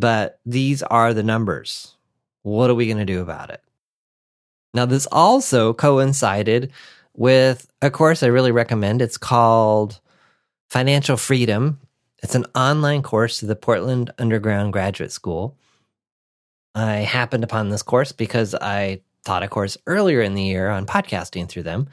but 0.00 0.40
these 0.44 0.82
are 0.82 1.14
the 1.14 1.22
numbers. 1.22 1.94
What 2.42 2.70
are 2.70 2.74
we 2.74 2.86
going 2.86 2.98
to 2.98 3.04
do 3.04 3.20
about 3.20 3.50
it? 3.50 3.62
Now, 4.74 4.84
this 4.84 5.06
also 5.10 5.72
coincided 5.72 6.72
with 7.14 7.66
a 7.80 7.90
course 7.90 8.22
I 8.22 8.26
really 8.26 8.52
recommend. 8.52 9.00
It's 9.00 9.16
called 9.16 10.00
Financial 10.68 11.16
Freedom. 11.16 11.80
It's 12.22 12.34
an 12.34 12.44
online 12.54 13.02
course 13.02 13.40
to 13.40 13.46
the 13.46 13.56
Portland 13.56 14.10
Underground 14.18 14.72
Graduate 14.72 15.12
School. 15.12 15.56
I 16.74 16.96
happened 16.96 17.42
upon 17.42 17.70
this 17.70 17.82
course 17.82 18.12
because 18.12 18.54
I 18.54 19.00
taught 19.24 19.42
a 19.42 19.48
course 19.48 19.78
earlier 19.86 20.20
in 20.20 20.34
the 20.34 20.42
year 20.42 20.68
on 20.68 20.84
podcasting 20.86 21.48
through 21.48 21.62
them. 21.62 21.88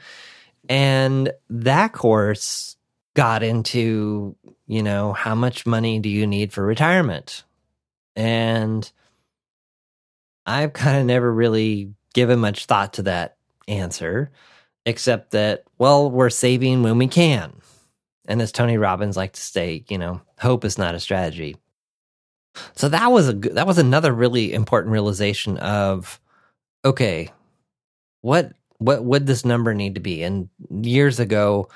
And 0.68 1.32
that 1.48 1.92
course 1.92 2.76
got 3.14 3.42
into, 3.42 4.36
you 4.66 4.82
know, 4.82 5.14
how 5.14 5.34
much 5.34 5.66
money 5.66 6.00
do 6.00 6.08
you 6.08 6.26
need 6.26 6.52
for 6.52 6.64
retirement? 6.64 7.44
And 8.16 8.90
I've 10.46 10.72
kind 10.72 10.98
of 10.98 11.06
never 11.06 11.32
really 11.32 11.92
given 12.14 12.38
much 12.38 12.66
thought 12.66 12.94
to 12.94 13.02
that 13.02 13.36
answer 13.66 14.30
except 14.86 15.30
that, 15.30 15.64
well, 15.78 16.10
we're 16.10 16.30
saving 16.30 16.82
when 16.82 16.98
we 16.98 17.08
can. 17.08 17.54
And 18.26 18.40
as 18.40 18.52
Tony 18.52 18.78
Robbins 18.78 19.16
likes 19.16 19.38
to 19.38 19.44
say, 19.44 19.84
you 19.88 19.98
know, 19.98 20.20
hope 20.38 20.64
is 20.64 20.78
not 20.78 20.94
a 20.94 21.00
strategy. 21.00 21.56
So 22.74 22.88
that 22.88 23.10
was 23.10 23.28
a 23.28 23.32
that 23.32 23.66
was 23.66 23.78
another 23.78 24.12
really 24.12 24.52
important 24.52 24.92
realization 24.92 25.58
of 25.58 26.20
okay, 26.84 27.30
what 28.20 28.52
what 28.78 29.04
would 29.04 29.26
this 29.26 29.44
number 29.44 29.74
need 29.74 29.94
to 29.94 30.00
be? 30.00 30.22
And 30.22 30.48
years 30.70 31.18
ago, 31.18 31.68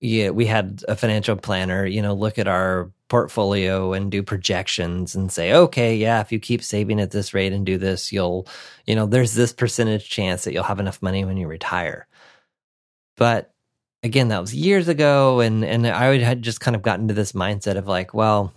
yeah, 0.00 0.30
we 0.30 0.46
had 0.46 0.82
a 0.88 0.96
financial 0.96 1.36
planner, 1.36 1.84
you 1.84 2.00
know, 2.00 2.14
look 2.14 2.38
at 2.38 2.48
our 2.48 2.90
portfolio 3.08 3.92
and 3.92 4.10
do 4.10 4.22
projections 4.22 5.14
and 5.14 5.30
say, 5.30 5.52
okay, 5.52 5.96
yeah, 5.96 6.20
if 6.20 6.32
you 6.32 6.38
keep 6.38 6.62
saving 6.62 7.00
at 7.00 7.10
this 7.10 7.34
rate 7.34 7.52
and 7.52 7.66
do 7.66 7.76
this, 7.76 8.10
you'll, 8.10 8.46
you 8.86 8.94
know, 8.94 9.04
there's 9.04 9.34
this 9.34 9.52
percentage 9.52 10.08
chance 10.08 10.44
that 10.44 10.52
you'll 10.52 10.62
have 10.62 10.80
enough 10.80 11.02
money 11.02 11.24
when 11.24 11.36
you 11.36 11.46
retire. 11.46 12.06
But 13.16 13.52
again, 14.02 14.28
that 14.28 14.40
was 14.40 14.54
years 14.54 14.88
ago, 14.88 15.40
and 15.40 15.64
and 15.64 15.86
I 15.86 16.16
had 16.18 16.40
just 16.42 16.60
kind 16.60 16.74
of 16.74 16.82
gotten 16.82 17.08
to 17.08 17.14
this 17.14 17.32
mindset 17.32 17.76
of 17.76 17.86
like, 17.86 18.14
well, 18.14 18.54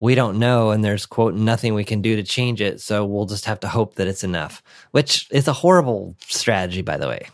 we 0.00 0.14
don't 0.14 0.38
know, 0.38 0.70
and 0.70 0.82
there's 0.82 1.04
quote 1.04 1.34
nothing 1.34 1.74
we 1.74 1.84
can 1.84 2.00
do 2.00 2.16
to 2.16 2.22
change 2.22 2.62
it, 2.62 2.80
so 2.80 3.04
we'll 3.04 3.26
just 3.26 3.44
have 3.44 3.60
to 3.60 3.68
hope 3.68 3.96
that 3.96 4.06
it's 4.06 4.24
enough. 4.24 4.62
Which 4.92 5.28
is 5.30 5.48
a 5.48 5.52
horrible 5.52 6.16
strategy, 6.20 6.80
by 6.80 6.96
the 6.96 7.08
way. 7.08 7.28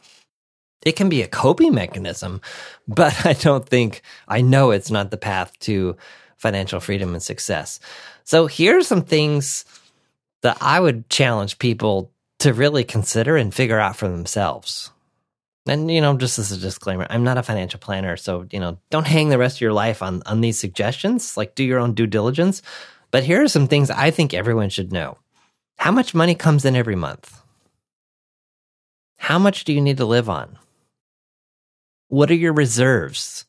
It 0.85 0.97
can 0.97 1.09
be 1.09 1.23
a 1.23 1.29
coping 1.29 1.75
mechanism, 1.75 2.41
but 2.89 3.27
I 3.27 3.35
don't 3.35 3.69
think 3.69 4.03
I 4.29 4.41
know 4.41 4.71
it's 4.71 4.91
not 4.91 5.11
the 5.11 5.17
path 5.17 5.59
to 5.61 5.97
financial 6.37 6.81
freedom 6.81 7.15
and 7.15 7.23
success. 7.23 7.81
So 8.25 8.47
here 8.47 8.79
are 8.79 8.83
some 8.83 9.03
things 9.03 9.65
that 10.43 10.57
I 10.61 10.81
would 10.81 11.09
challenge 11.11 11.59
people 11.59 12.11
to 12.39 12.55
really 12.55 12.85
consider 12.85 13.37
and 13.37 13.55
figure 13.55 13.79
out 13.79 13.97
for 13.97 14.09
themselves. 14.09 14.91
And 15.67 15.91
you 15.91 16.01
know, 16.01 16.17
just 16.17 16.39
as 16.39 16.51
a 16.51 16.57
disclaimer, 16.57 17.07
I'm 17.11 17.25
not 17.25 17.37
a 17.37 17.43
financial 17.43 17.79
planner, 17.79 18.17
so 18.17 18.47
you 18.51 18.59
know, 18.59 18.79
don't 18.91 19.07
hang 19.07 19.29
the 19.29 19.39
rest 19.39 19.59
of 19.59 19.61
your 19.61 19.75
life 19.75 20.03
on 20.03 20.23
on 20.25 20.41
these 20.41 20.59
suggestions. 20.59 21.37
Like, 21.37 21.55
do 21.55 21.63
your 21.63 21.79
own 21.79 21.95
due 21.95 22.07
diligence. 22.07 22.63
But 23.11 23.25
here 23.25 23.43
are 23.43 23.49
some 23.49 23.67
things 23.67 23.91
I 23.91 24.11
think 24.11 24.33
everyone 24.33 24.71
should 24.71 24.93
know. 24.93 25.19
How 25.77 25.91
much 25.91 26.15
money 26.15 26.35
comes 26.35 26.65
in 26.65 26.77
every 26.77 26.97
month? 26.97 27.43
How 29.17 29.39
much 29.39 29.65
do 29.65 29.73
you 29.73 29.81
need 29.81 29.99
to 29.99 30.05
live 30.05 30.31
on? 30.31 30.59
What 32.11 32.31
are 32.31 32.35
your 32.35 32.53
reserves? 32.53 33.45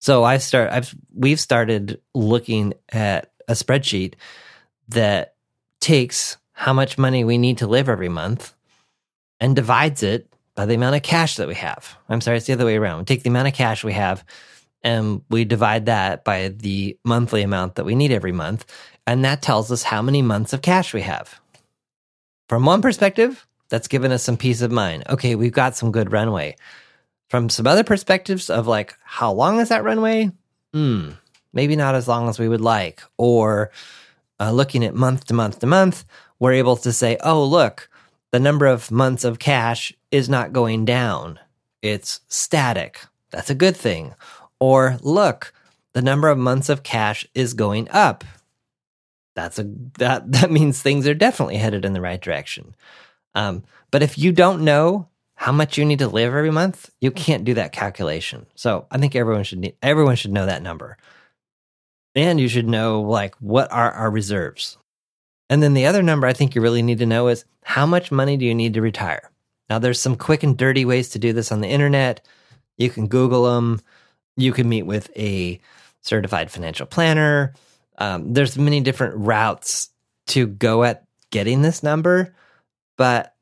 So 0.00 0.24
I 0.24 0.38
start 0.38 0.70
I've 0.72 0.94
we've 1.14 1.40
started 1.40 2.00
looking 2.14 2.74
at 2.90 3.32
a 3.48 3.52
spreadsheet 3.52 4.14
that 4.88 5.34
takes 5.80 6.36
how 6.52 6.72
much 6.72 6.96
money 6.96 7.24
we 7.24 7.36
need 7.36 7.58
to 7.58 7.66
live 7.66 7.88
every 7.88 8.08
month 8.08 8.54
and 9.40 9.56
divides 9.56 10.02
it 10.02 10.32
by 10.54 10.64
the 10.64 10.74
amount 10.74 10.96
of 10.96 11.02
cash 11.02 11.36
that 11.36 11.48
we 11.48 11.54
have. 11.56 11.96
I'm 12.08 12.20
sorry, 12.20 12.36
it's 12.36 12.46
the 12.46 12.52
other 12.52 12.64
way 12.64 12.76
around. 12.76 12.98
We 12.98 13.04
take 13.04 13.24
the 13.24 13.30
amount 13.30 13.48
of 13.48 13.54
cash 13.54 13.82
we 13.82 13.92
have 13.92 14.24
and 14.82 15.22
we 15.28 15.44
divide 15.44 15.86
that 15.86 16.22
by 16.22 16.48
the 16.48 16.96
monthly 17.04 17.42
amount 17.42 17.74
that 17.74 17.84
we 17.84 17.94
need 17.94 18.12
every 18.12 18.32
month. 18.32 18.64
And 19.06 19.24
that 19.24 19.42
tells 19.42 19.72
us 19.72 19.82
how 19.82 20.02
many 20.02 20.22
months 20.22 20.52
of 20.52 20.62
cash 20.62 20.94
we 20.94 21.00
have. 21.00 21.40
From 22.48 22.64
one 22.64 22.82
perspective, 22.82 23.46
that's 23.70 23.88
given 23.88 24.12
us 24.12 24.22
some 24.22 24.36
peace 24.36 24.60
of 24.60 24.70
mind. 24.70 25.04
Okay, 25.08 25.34
we've 25.34 25.52
got 25.52 25.74
some 25.74 25.90
good 25.90 26.12
runway. 26.12 26.54
From 27.28 27.48
some 27.48 27.66
other 27.66 27.84
perspectives 27.84 28.50
of 28.50 28.66
like, 28.66 28.96
how 29.02 29.32
long 29.32 29.60
is 29.60 29.70
that 29.70 29.84
runway? 29.84 30.30
Hmm, 30.72 31.10
maybe 31.52 31.76
not 31.76 31.94
as 31.94 32.06
long 32.06 32.28
as 32.28 32.38
we 32.38 32.48
would 32.48 32.60
like. 32.60 33.02
Or 33.16 33.70
uh, 34.38 34.52
looking 34.52 34.84
at 34.84 34.94
month 34.94 35.26
to 35.26 35.34
month 35.34 35.60
to 35.60 35.66
month, 35.66 36.04
we're 36.38 36.52
able 36.52 36.76
to 36.76 36.92
say, 36.92 37.16
oh, 37.22 37.44
look, 37.44 37.88
the 38.30 38.40
number 38.40 38.66
of 38.66 38.90
months 38.90 39.24
of 39.24 39.38
cash 39.38 39.92
is 40.10 40.28
not 40.28 40.52
going 40.52 40.84
down. 40.84 41.38
It's 41.82 42.20
static. 42.28 43.00
That's 43.30 43.50
a 43.50 43.54
good 43.54 43.76
thing. 43.76 44.14
Or 44.58 44.98
look, 45.02 45.52
the 45.92 46.02
number 46.02 46.28
of 46.28 46.38
months 46.38 46.68
of 46.68 46.82
cash 46.82 47.26
is 47.34 47.54
going 47.54 47.88
up. 47.90 48.24
That's 49.34 49.58
a 49.58 49.64
that 49.98 50.30
that 50.32 50.50
means 50.50 50.80
things 50.80 51.06
are 51.06 51.14
definitely 51.14 51.56
headed 51.56 51.84
in 51.84 51.92
the 51.92 52.00
right 52.00 52.20
direction. 52.20 52.74
Um, 53.34 53.64
but 53.90 54.02
if 54.02 54.18
you 54.18 54.32
don't 54.32 54.64
know 54.64 55.08
how 55.44 55.52
much 55.52 55.76
you 55.76 55.84
need 55.84 55.98
to 55.98 56.08
live 56.08 56.32
every 56.32 56.50
month, 56.50 56.88
you 57.02 57.10
can't 57.10 57.44
do 57.44 57.52
that 57.52 57.70
calculation. 57.70 58.46
So 58.54 58.86
I 58.90 58.96
think 58.96 59.14
everyone 59.14 59.44
should 59.44 59.58
need, 59.58 59.76
everyone 59.82 60.16
should 60.16 60.32
know 60.32 60.46
that 60.46 60.62
number, 60.62 60.96
and 62.14 62.40
you 62.40 62.48
should 62.48 62.66
know 62.66 63.02
like 63.02 63.34
what 63.42 63.70
are 63.70 63.90
our 63.90 64.10
reserves. 64.10 64.78
And 65.50 65.62
then 65.62 65.74
the 65.74 65.84
other 65.84 66.02
number 66.02 66.26
I 66.26 66.32
think 66.32 66.54
you 66.54 66.62
really 66.62 66.80
need 66.80 66.96
to 67.00 67.04
know 67.04 67.28
is 67.28 67.44
how 67.62 67.84
much 67.84 68.10
money 68.10 68.38
do 68.38 68.46
you 68.46 68.54
need 68.54 68.72
to 68.72 68.80
retire? 68.80 69.30
Now, 69.68 69.78
there's 69.78 70.00
some 70.00 70.16
quick 70.16 70.44
and 70.44 70.56
dirty 70.56 70.86
ways 70.86 71.10
to 71.10 71.18
do 71.18 71.34
this 71.34 71.52
on 71.52 71.60
the 71.60 71.68
internet. 71.68 72.26
You 72.78 72.88
can 72.88 73.06
Google 73.06 73.44
them. 73.44 73.82
You 74.38 74.54
can 74.54 74.66
meet 74.66 74.84
with 74.84 75.10
a 75.14 75.60
certified 76.00 76.50
financial 76.50 76.86
planner. 76.86 77.52
Um, 77.98 78.32
there's 78.32 78.56
many 78.56 78.80
different 78.80 79.16
routes 79.16 79.90
to 80.28 80.46
go 80.46 80.84
at 80.84 81.04
getting 81.30 81.60
this 81.60 81.82
number. 81.82 82.34
But 82.96 83.33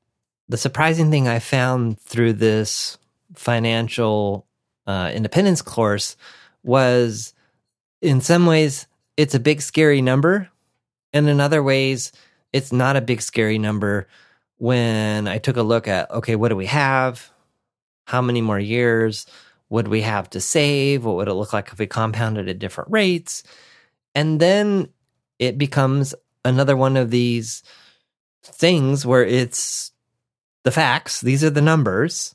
the 0.48 0.56
surprising 0.56 1.10
thing 1.10 1.28
I 1.28 1.38
found 1.38 2.00
through 2.00 2.34
this 2.34 2.98
financial 3.34 4.46
uh, 4.86 5.10
independence 5.14 5.62
course 5.62 6.16
was 6.62 7.34
in 8.00 8.20
some 8.20 8.46
ways 8.46 8.86
it's 9.16 9.34
a 9.34 9.40
big 9.40 9.62
scary 9.62 10.02
number. 10.02 10.48
And 11.12 11.28
in 11.28 11.40
other 11.40 11.62
ways 11.62 12.12
it's 12.52 12.72
not 12.72 12.96
a 12.96 13.00
big 13.00 13.22
scary 13.22 13.58
number 13.58 14.08
when 14.58 15.26
i 15.26 15.38
took 15.38 15.56
a 15.56 15.62
look 15.62 15.88
at 15.88 16.10
okay 16.10 16.36
what 16.36 16.48
do 16.48 16.56
we 16.56 16.66
have? 16.66 17.30
How 18.06 18.20
many 18.20 18.40
more 18.40 18.60
years? 18.60 19.26
Would 19.70 19.88
we 19.88 20.02
have 20.02 20.28
to 20.30 20.40
save? 20.40 21.04
What 21.04 21.16
would 21.16 21.28
it 21.28 21.34
look 21.34 21.52
like 21.52 21.70
if 21.72 21.78
we 21.78 21.86
compounded 21.86 22.48
at 22.48 22.58
different 22.58 22.90
rates? 22.90 23.42
And 24.14 24.38
then 24.38 24.88
it 25.38 25.56
becomes 25.56 26.14
another 26.44 26.76
one 26.76 26.96
of 26.96 27.10
these 27.10 27.62
things 28.42 29.06
where 29.06 29.24
it's 29.24 29.91
the 30.64 30.70
facts 30.70 31.20
these 31.20 31.42
are 31.44 31.50
the 31.50 31.60
numbers 31.60 32.34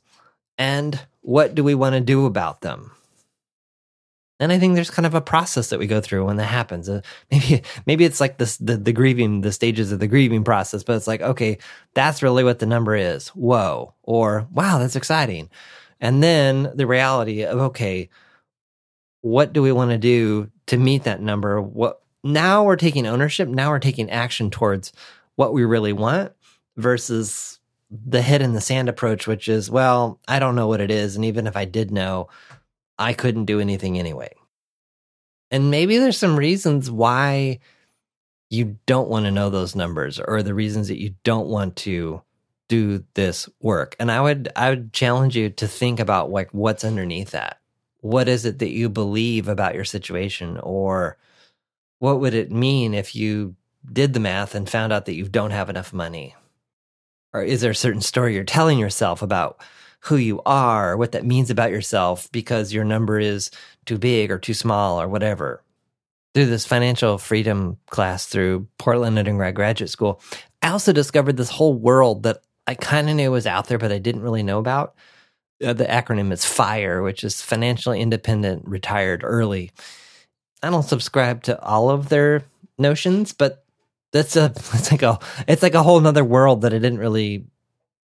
and 0.58 1.06
what 1.22 1.56
do 1.56 1.64
we 1.64 1.76
want 1.76 1.94
to 1.94 2.02
do 2.02 2.26
about 2.26 2.62
them 2.62 2.92
and 4.40 4.52
I 4.52 4.60
think 4.60 4.76
there's 4.76 4.92
kind 4.92 5.06
of 5.06 5.16
a 5.16 5.22
process 5.22 5.70
that 5.70 5.80
we 5.80 5.88
go 5.88 6.00
through 6.00 6.26
when 6.26 6.38
that 6.38 6.46
happens. 6.46 6.88
Uh, 6.88 7.02
maybe 7.32 7.64
maybe 7.86 8.06
it's 8.06 8.22
like 8.22 8.38
this 8.38 8.58
the, 8.58 8.78
the 8.78 8.94
grieving, 8.94 9.42
the 9.42 9.52
stages 9.52 9.92
of 9.92 10.00
the 10.00 10.08
grieving 10.08 10.44
process, 10.44 10.84
but 10.84 10.96
it's 10.96 11.08
like, 11.08 11.22
okay, 11.22 11.58
that's 11.94 12.24
really 12.24 12.44
what 12.44 12.60
the 12.60 12.66
number 12.66 12.96
is. 12.96 13.30
Whoa. 13.30 13.94
Or 14.04 14.48
wow, 14.52 14.78
that's 14.78 14.96
exciting. 14.96 15.50
And 16.00 16.22
then 16.22 16.72
the 16.76 16.86
reality 16.86 17.44
of 17.44 17.58
okay, 17.60 18.10
what 19.22 19.54
do 19.54 19.62
we 19.62 19.72
want 19.72 19.92
to 19.92 19.98
do 19.98 20.52
to 20.68 20.78
meet 20.78 21.04
that 21.04 21.22
number? 21.22 21.60
What 21.60 22.02
now 22.24 22.64
we're 22.64 22.76
taking 22.76 23.08
ownership, 23.08 23.48
now 23.48 23.72
we're 23.72 23.80
taking 23.80 24.12
action 24.12 24.52
towards 24.52 24.94
what 25.36 25.54
we 25.54 25.66
really 25.66 25.94
want 25.94 26.34
versus 26.76 27.57
the 27.90 28.22
head 28.22 28.42
in 28.42 28.54
the 28.54 28.62
sand 28.62 28.90
approach, 28.90 29.28
which 29.28 29.48
is, 29.48 29.70
well, 29.70 30.20
I 30.28 30.40
don't 30.40 30.56
know 30.56 30.68
what 30.68 30.82
it 30.82 30.92
is. 30.92 31.16
And 31.16 31.26
even 31.26 31.48
if 31.48 31.56
I 31.56 31.66
did 31.66 31.92
know, 31.92 32.30
I 32.98 33.14
couldn't 33.14 33.46
do 33.46 33.60
anything 33.60 33.98
anyway. 33.98 34.34
And 35.52 35.72
maybe 35.72 35.98
there's 35.98 36.18
some 36.18 36.38
reasons 36.38 36.92
why 36.92 37.60
you 38.50 38.78
don't 38.86 39.10
want 39.10 39.26
to 39.26 39.32
know 39.32 39.50
those 39.50 39.76
numbers 39.76 40.20
or 40.20 40.44
the 40.44 40.54
reasons 40.54 40.88
that 40.90 41.02
you 41.02 41.16
don't 41.24 41.48
want 41.48 41.76
to 41.78 42.22
do 42.70 43.04
this 43.14 43.48
work. 43.62 43.96
And 44.00 44.12
I 44.12 44.22
would 44.22 44.50
I 44.56 44.70
would 44.70 44.94
challenge 44.94 45.36
you 45.38 45.50
to 45.52 45.68
think 45.68 46.00
about 46.00 46.32
like 46.32 46.54
what's 46.54 46.84
underneath 46.84 47.32
that. 47.32 47.60
What 48.02 48.28
is 48.28 48.46
it 48.46 48.60
that 48.60 48.72
you 48.72 48.90
believe 48.90 49.48
about 49.48 49.76
your 49.76 49.86
situation 49.86 50.60
or 50.62 51.18
what 52.00 52.20
would 52.20 52.34
it 52.34 52.52
mean 52.52 52.94
if 52.94 53.16
you 53.16 53.56
did 53.92 54.14
the 54.14 54.20
math 54.20 54.54
and 54.54 54.70
found 54.70 54.94
out 54.94 55.06
that 55.06 55.16
you 55.16 55.28
don't 55.28 55.52
have 55.52 55.70
enough 55.70 55.94
money? 55.94 56.36
Or 57.38 57.44
is 57.44 57.62
there 57.62 57.72
a 57.72 57.76
certain 57.76 58.02
story 58.02 58.34
you're 58.34 58.44
telling 58.44 58.80
yourself 58.80 59.22
about 59.22 59.62
who 60.00 60.16
you 60.16 60.42
are, 60.44 60.98
what 60.98 61.12
that 61.12 61.24
means 61.24 61.52
about 61.52 61.70
yourself 61.70 62.32
because 62.32 62.74
your 62.74 62.84
number 62.84 63.20
is 63.20 63.52
too 63.86 64.00
big 64.00 64.32
or 64.32 64.40
too 64.40 64.56
small 64.56 65.00
or 65.00 65.08
whatever. 65.08 65.62
Through 66.34 66.48
this 66.48 66.66
financial 66.66 67.20
freedom 67.20 67.78
class 67.92 68.26
through 68.26 68.68
Portland 68.80 69.20
Undergrad 69.20 69.54
Graduate 69.54 69.92
School, 69.92 70.20
I 70.64 70.70
also 70.70 70.94
discovered 70.94 71.38
this 71.38 71.52
whole 71.52 71.76
world 71.76 72.24
that 72.24 72.42
I 72.66 72.74
kind 72.74 73.08
of 73.08 73.16
knew 73.16 73.30
was 73.30 73.46
out 73.46 73.68
there, 73.68 73.78
but 73.78 73.92
I 73.92 74.00
didn't 74.00 74.24
really 74.24 74.44
know 74.44 74.58
about. 74.58 74.96
Uh, 75.64 75.74
the 75.74 75.86
acronym 75.86 76.32
is 76.32 76.44
FIRE, 76.44 77.04
which 77.04 77.24
is 77.24 77.42
Financially 77.42 78.02
Independent 78.02 78.68
Retired 78.68 79.22
Early. 79.24 79.72
I 80.64 80.72
don't 80.72 80.84
subscribe 80.84 81.44
to 81.44 81.62
all 81.62 81.92
of 81.92 82.10
their 82.10 82.46
notions, 82.80 83.32
but 83.32 83.64
that's 84.12 84.36
a 84.36 84.46
it's 84.56 84.92
like 84.92 85.04
a 85.04 85.20
it's 85.48 85.64
like 85.64 85.76
a 85.76 85.84
whole 85.84 86.00
nother 86.00 86.24
world 86.24 86.62
that 86.62 86.74
I 86.74 86.78
didn't 86.78 87.00
really 87.00 87.46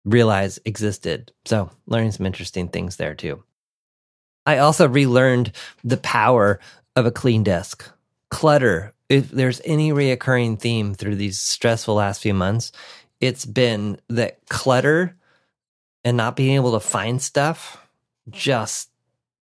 realize 0.05 0.59
existed. 0.65 1.33
So, 1.45 1.71
learning 1.87 2.13
some 2.13 2.27
interesting 2.27 2.69
things 2.69 2.97
there 2.97 3.15
too. 3.15 3.43
I 4.47 4.59
also 4.59 4.87
relearned 4.89 5.53
the 5.83 5.97
power 5.97 6.61
of 6.97 7.07
a 7.07 7.11
clean 7.11 7.43
desk. 7.43 7.91
Clutter, 8.31 8.93
if 9.09 9.31
there's 9.31 9.61
any 9.65 9.93
reoccurring 9.93 10.61
theme 10.61 10.95
through 10.95 11.17
these 11.17 11.41
stressful 11.41 11.95
last 11.95 12.21
few 12.23 12.35
months, 12.35 12.73
it's 13.21 13.47
been 13.47 13.99
that 14.09 14.47
clutter 14.49 15.17
and 16.05 16.17
not 16.17 16.37
being 16.37 16.57
able 16.57 16.73
to 16.73 16.81
find 16.81 17.23
stuff 17.23 17.79
just 18.29 18.91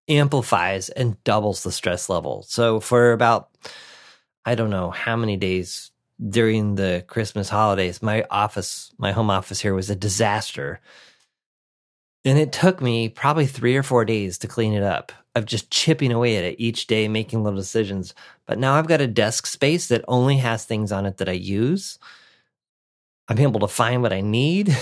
amplifies 0.09 0.89
and 0.89 1.23
doubles 1.25 1.63
the 1.63 1.73
stress 1.73 2.09
level. 2.09 2.45
So, 2.47 2.81
for 2.81 3.13
about, 3.13 3.51
I 4.45 4.55
don't 4.55 4.71
know 4.71 4.91
how 4.91 5.17
many 5.17 5.37
days, 5.37 5.92
during 6.29 6.75
the 6.75 7.05
Christmas 7.09 7.49
holidays, 7.49 8.03
my 8.03 8.25
office, 8.31 8.93
my 8.99 9.13
home 9.13 9.31
office 9.31 9.61
here 9.61 9.75
was 9.75 9.91
a 9.91 9.97
disaster. 9.97 10.81
And 12.25 12.39
it 12.39 12.53
took 12.53 12.81
me 12.81 13.09
probably 13.09 13.47
three 13.47 13.77
or 13.77 13.83
four 13.83 14.05
days 14.05 14.39
to 14.39 14.49
clean 14.49 14.73
it 14.73 14.83
up 14.83 15.13
of 15.35 15.47
just 15.47 15.71
chipping 15.71 16.13
away 16.13 16.37
at 16.37 16.45
it 16.45 16.57
each 16.59 16.87
day, 16.87 17.09
making 17.09 17.43
little 17.43 17.59
decisions. 17.59 18.15
But 18.47 18.59
now 18.59 18.75
I've 18.75 18.87
got 18.87 19.01
a 19.01 19.07
desk 19.07 19.47
space 19.47 19.89
that 19.89 20.05
only 20.07 20.37
has 20.37 20.65
things 20.65 20.93
on 20.93 21.07
it 21.07 21.17
that 21.17 21.29
I 21.29 21.33
use. 21.33 21.99
I'm 23.29 23.39
able 23.39 23.61
to 23.61 23.69
find 23.69 24.03
what 24.03 24.13
I 24.13 24.21
need. 24.21 24.77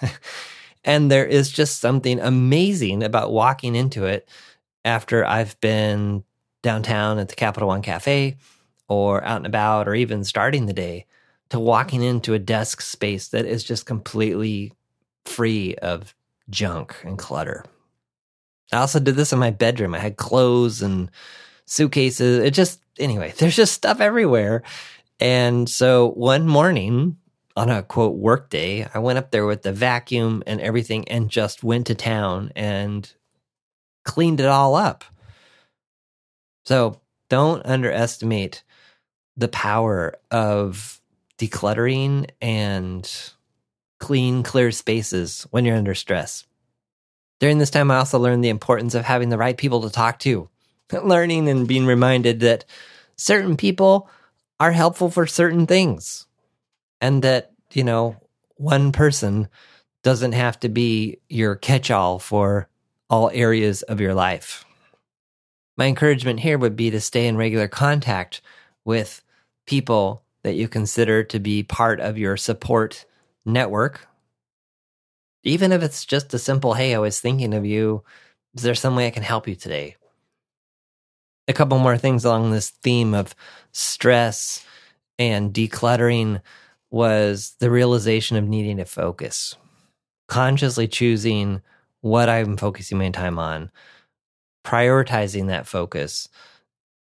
and 0.84 1.10
there 1.10 1.26
is 1.26 1.50
just 1.50 1.80
something 1.80 2.20
amazing 2.20 3.02
about 3.02 3.32
walking 3.32 3.74
into 3.74 4.04
it 4.04 4.28
after 4.84 5.24
I've 5.24 5.60
been 5.60 6.24
downtown 6.62 7.18
at 7.18 7.28
the 7.28 7.34
Capital 7.34 7.68
One 7.68 7.82
Cafe 7.82 8.36
or 8.88 9.22
out 9.24 9.38
and 9.38 9.46
about 9.46 9.88
or 9.88 9.94
even 9.94 10.24
starting 10.24 10.66
the 10.66 10.72
day 10.72 11.06
to 11.50 11.60
walking 11.60 12.02
into 12.02 12.34
a 12.34 12.38
desk 12.38 12.80
space 12.80 13.28
that 13.28 13.46
is 13.46 13.64
just 13.64 13.86
completely 13.86 14.72
free 15.24 15.74
of 15.76 16.14
junk 16.50 16.96
and 17.04 17.18
clutter. 17.18 17.64
I 18.72 18.78
also 18.78 18.98
did 18.98 19.14
this 19.14 19.32
in 19.32 19.38
my 19.38 19.50
bedroom. 19.50 19.94
I 19.94 19.98
had 19.98 20.16
clothes 20.16 20.82
and 20.82 21.10
suitcases. 21.66 22.42
It 22.42 22.50
just, 22.52 22.80
anyway, 22.98 23.32
there's 23.38 23.56
just 23.56 23.74
stuff 23.74 24.00
everywhere. 24.00 24.62
And 25.20 25.68
so 25.68 26.10
one 26.10 26.46
morning 26.46 27.16
on 27.56 27.70
a 27.70 27.82
quote 27.82 28.16
work 28.16 28.50
day, 28.50 28.86
I 28.92 28.98
went 28.98 29.18
up 29.18 29.30
there 29.30 29.46
with 29.46 29.62
the 29.62 29.72
vacuum 29.72 30.42
and 30.46 30.60
everything 30.60 31.08
and 31.08 31.30
just 31.30 31.64
went 31.64 31.86
to 31.86 31.94
town 31.94 32.52
and 32.54 33.10
cleaned 34.04 34.40
it 34.40 34.46
all 34.46 34.74
up. 34.74 35.04
So 36.64 37.00
don't 37.30 37.64
underestimate 37.64 38.62
the 39.36 39.48
power 39.48 40.16
of 40.30 41.00
decluttering 41.38 42.30
and 42.40 43.32
clean, 43.98 44.42
clear 44.42 44.70
spaces 44.70 45.46
when 45.50 45.64
you're 45.64 45.76
under 45.76 45.94
stress. 45.94 46.44
During 47.38 47.58
this 47.58 47.70
time, 47.70 47.90
I 47.90 47.96
also 47.96 48.18
learned 48.18 48.42
the 48.42 48.48
importance 48.48 48.94
of 48.94 49.04
having 49.04 49.28
the 49.28 49.38
right 49.38 49.56
people 49.56 49.82
to 49.82 49.90
talk 49.90 50.18
to, 50.20 50.48
learning 51.02 51.48
and 51.48 51.68
being 51.68 51.86
reminded 51.86 52.40
that 52.40 52.64
certain 53.16 53.56
people 53.56 54.08
are 54.58 54.72
helpful 54.72 55.10
for 55.10 55.26
certain 55.26 55.66
things, 55.66 56.26
and 57.00 57.22
that, 57.22 57.52
you 57.72 57.84
know, 57.84 58.16
one 58.56 58.90
person 58.90 59.48
doesn't 60.02 60.32
have 60.32 60.58
to 60.60 60.68
be 60.68 61.18
your 61.28 61.56
catch 61.56 61.90
all 61.90 62.18
for 62.18 62.68
all 63.10 63.30
areas 63.34 63.82
of 63.82 64.00
your 64.00 64.14
life. 64.14 64.64
My 65.76 65.86
encouragement 65.86 66.40
here 66.40 66.56
would 66.56 66.74
be 66.74 66.90
to 66.90 67.00
stay 67.00 67.26
in 67.26 67.36
regular 67.36 67.68
contact 67.68 68.40
with 68.84 69.22
people 69.66 70.22
that 70.42 70.54
you 70.54 70.68
consider 70.68 71.24
to 71.24 71.38
be 71.38 71.62
part 71.62 72.00
of 72.00 72.16
your 72.16 72.36
support 72.36 73.04
network. 73.44 74.06
Even 75.42 75.72
if 75.72 75.82
it's 75.82 76.04
just 76.04 76.32
a 76.34 76.38
simple, 76.38 76.74
hey, 76.74 76.94
I 76.94 76.98
was 76.98 77.20
thinking 77.20 77.54
of 77.54 77.66
you. 77.66 78.02
Is 78.54 78.62
there 78.62 78.74
some 78.74 78.96
way 78.96 79.06
I 79.06 79.10
can 79.10 79.22
help 79.22 79.46
you 79.46 79.54
today? 79.54 79.96
A 81.48 81.52
couple 81.52 81.78
more 81.78 81.98
things 81.98 82.24
along 82.24 82.50
this 82.50 82.70
theme 82.70 83.14
of 83.14 83.34
stress 83.72 84.64
and 85.18 85.52
decluttering 85.52 86.40
was 86.90 87.54
the 87.60 87.70
realization 87.70 88.36
of 88.36 88.48
needing 88.48 88.78
to 88.78 88.84
focus, 88.84 89.56
consciously 90.28 90.88
choosing 90.88 91.60
what 92.00 92.28
I'm 92.28 92.56
focusing 92.56 92.98
my 92.98 93.10
time 93.10 93.38
on, 93.38 93.70
prioritizing 94.64 95.48
that 95.48 95.66
focus, 95.66 96.28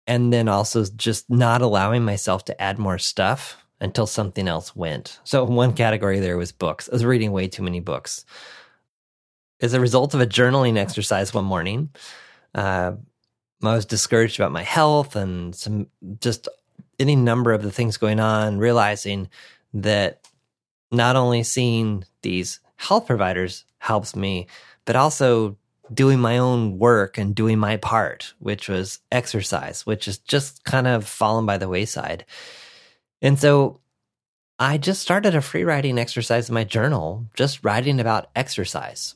and 0.08 0.32
then 0.32 0.48
also 0.48 0.84
just 0.96 1.28
not 1.28 1.60
allowing 1.60 2.02
myself 2.02 2.46
to 2.46 2.60
add 2.60 2.78
more 2.78 2.98
stuff 2.98 3.62
until 3.80 4.06
something 4.06 4.48
else 4.48 4.74
went. 4.74 5.20
So 5.22 5.44
one 5.44 5.74
category 5.74 6.18
there 6.18 6.38
was 6.38 6.50
books. 6.50 6.88
I 6.88 6.94
was 6.94 7.04
reading 7.04 7.30
way 7.30 7.46
too 7.46 7.62
many 7.62 7.78
books. 7.78 8.24
As 9.60 9.74
a 9.74 9.80
result 9.80 10.14
of 10.14 10.20
a 10.20 10.26
journaling 10.26 10.78
exercise 10.78 11.34
one 11.34 11.44
morning, 11.44 11.90
uh, 12.54 12.92
I 13.62 13.74
was 13.74 13.84
discouraged 13.84 14.40
about 14.40 14.50
my 14.50 14.62
health 14.62 15.14
and 15.14 15.54
some 15.54 15.88
just 16.20 16.48
any 16.98 17.14
number 17.14 17.52
of 17.52 17.62
the 17.62 17.70
things 17.70 17.98
going 17.98 18.18
on, 18.18 18.58
realizing 18.58 19.28
that 19.74 20.26
not 20.90 21.16
only 21.16 21.42
seeing 21.42 22.04
these 22.22 22.60
health 22.76 23.06
providers 23.06 23.64
helps 23.78 24.16
me, 24.16 24.46
but 24.86 24.96
also 24.96 25.56
doing 25.92 26.20
my 26.20 26.38
own 26.38 26.78
work 26.78 27.18
and 27.18 27.34
doing 27.34 27.58
my 27.58 27.76
part, 27.78 28.34
which 28.40 28.68
was 28.68 29.00
exercise, 29.12 29.86
which 29.86 30.08
is 30.08 30.18
just 30.18 30.64
kind 30.64 30.86
of 30.86 31.06
fallen 31.06 31.46
by 31.46 31.58
the 31.58 31.68
wayside. 31.68 32.24
And 33.22 33.38
so 33.38 33.80
I 34.58 34.78
just 34.78 35.02
started 35.02 35.34
a 35.34 35.40
free 35.40 35.64
writing 35.64 35.98
exercise 35.98 36.48
in 36.48 36.54
my 36.54 36.64
journal, 36.64 37.26
just 37.34 37.64
writing 37.64 38.00
about 38.00 38.30
exercise. 38.36 39.14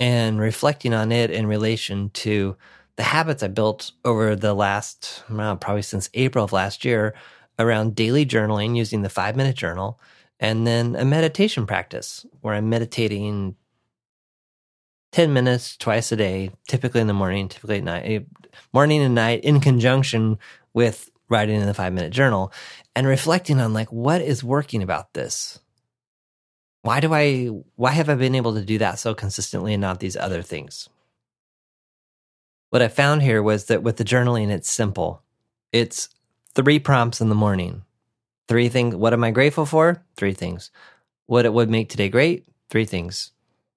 and 0.00 0.38
reflecting 0.40 0.94
on 0.94 1.10
it 1.12 1.30
in 1.30 1.46
relation 1.46 2.10
to 2.10 2.56
the 2.96 3.02
habits 3.02 3.42
I 3.42 3.48
built 3.48 3.92
over 4.04 4.36
the 4.36 4.54
last, 4.54 5.24
well, 5.30 5.56
probably 5.56 5.82
since 5.82 6.10
April 6.14 6.44
of 6.44 6.52
last 6.52 6.84
year 6.84 7.14
around 7.58 7.94
daily 7.96 8.24
journaling 8.24 8.76
using 8.76 9.02
the 9.02 9.08
five 9.08 9.36
minute 9.36 9.56
journal 9.56 10.00
and 10.40 10.66
then 10.66 10.94
a 10.96 11.04
meditation 11.04 11.66
practice 11.66 12.24
where 12.40 12.54
I'm 12.54 12.68
meditating 12.68 13.56
10 15.12 15.32
minutes 15.32 15.76
twice 15.76 16.12
a 16.12 16.16
day, 16.16 16.50
typically 16.66 17.00
in 17.00 17.06
the 17.06 17.14
morning, 17.14 17.48
typically 17.48 17.78
at 17.78 17.84
night, 17.84 18.02
eh, 18.04 18.20
morning 18.72 19.02
and 19.02 19.14
night 19.14 19.42
in 19.44 19.60
conjunction 19.60 20.38
with 20.74 21.10
writing 21.28 21.60
in 21.60 21.66
the 21.66 21.74
five 21.74 21.92
minute 21.92 22.12
journal 22.12 22.52
and 22.94 23.06
reflecting 23.06 23.60
on 23.60 23.72
like, 23.72 23.90
what 23.92 24.20
is 24.20 24.44
working 24.44 24.82
about 24.82 25.14
this? 25.14 25.60
Why 26.82 27.00
do 27.00 27.12
I, 27.12 27.46
why 27.76 27.90
have 27.90 28.08
I 28.08 28.14
been 28.14 28.34
able 28.34 28.54
to 28.54 28.64
do 28.64 28.78
that 28.78 28.98
so 28.98 29.14
consistently 29.14 29.74
and 29.74 29.80
not 29.80 30.00
these 30.00 30.16
other 30.16 30.42
things? 30.42 30.88
What 32.70 32.82
I 32.82 32.88
found 32.88 33.22
here 33.22 33.42
was 33.42 33.66
that 33.66 33.82
with 33.82 33.96
the 33.96 34.04
journaling, 34.04 34.50
it's 34.50 34.70
simple. 34.70 35.22
It's 35.72 36.08
three 36.54 36.78
prompts 36.78 37.20
in 37.20 37.28
the 37.28 37.34
morning. 37.34 37.82
Three 38.46 38.68
things. 38.68 38.94
What 38.94 39.12
am 39.12 39.24
I 39.24 39.30
grateful 39.30 39.66
for? 39.66 40.02
Three 40.16 40.34
things. 40.34 40.70
What 41.26 41.44
it 41.44 41.52
would 41.52 41.70
make 41.70 41.88
today 41.88 42.08
great? 42.08 42.46
Three 42.70 42.84
things. 42.84 43.32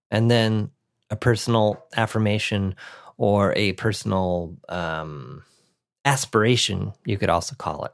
And 0.10 0.30
then 0.30 0.72
a 1.12 1.16
personal 1.16 1.86
affirmation 1.96 2.74
or 3.18 3.54
a 3.56 3.74
personal 3.74 4.58
um, 4.70 5.44
aspiration, 6.06 6.94
you 7.06 7.18
could 7.18 7.30
also 7.30 7.56
call 7.56 7.86
it. 7.86 7.92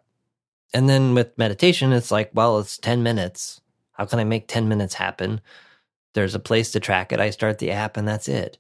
And 0.73 0.88
then 0.88 1.13
with 1.15 1.38
meditation, 1.38 1.91
it's 1.91 2.12
like, 2.12 2.32
well, 2.34 2.60
it's 2.60 2.77
10 2.77 3.03
minutes. 3.03 3.60
How 3.91 4.06
can 4.06 4.19
I 4.19 4.23
make 4.23 4.47
10 4.47 4.69
minutes 4.69 4.93
happen? 4.93 5.41
There's 6.13 6.36
a 6.36 6.39
place 6.39 6.71
to 6.71 6.80
track 6.80 7.12
it. 7.12 7.19
I 7.19 7.32
start 7.32 7.58
the 7.58 7.71
app 7.71 7.97
and 7.97 8.08
that's 8.08 8.27
it. 8.27 8.58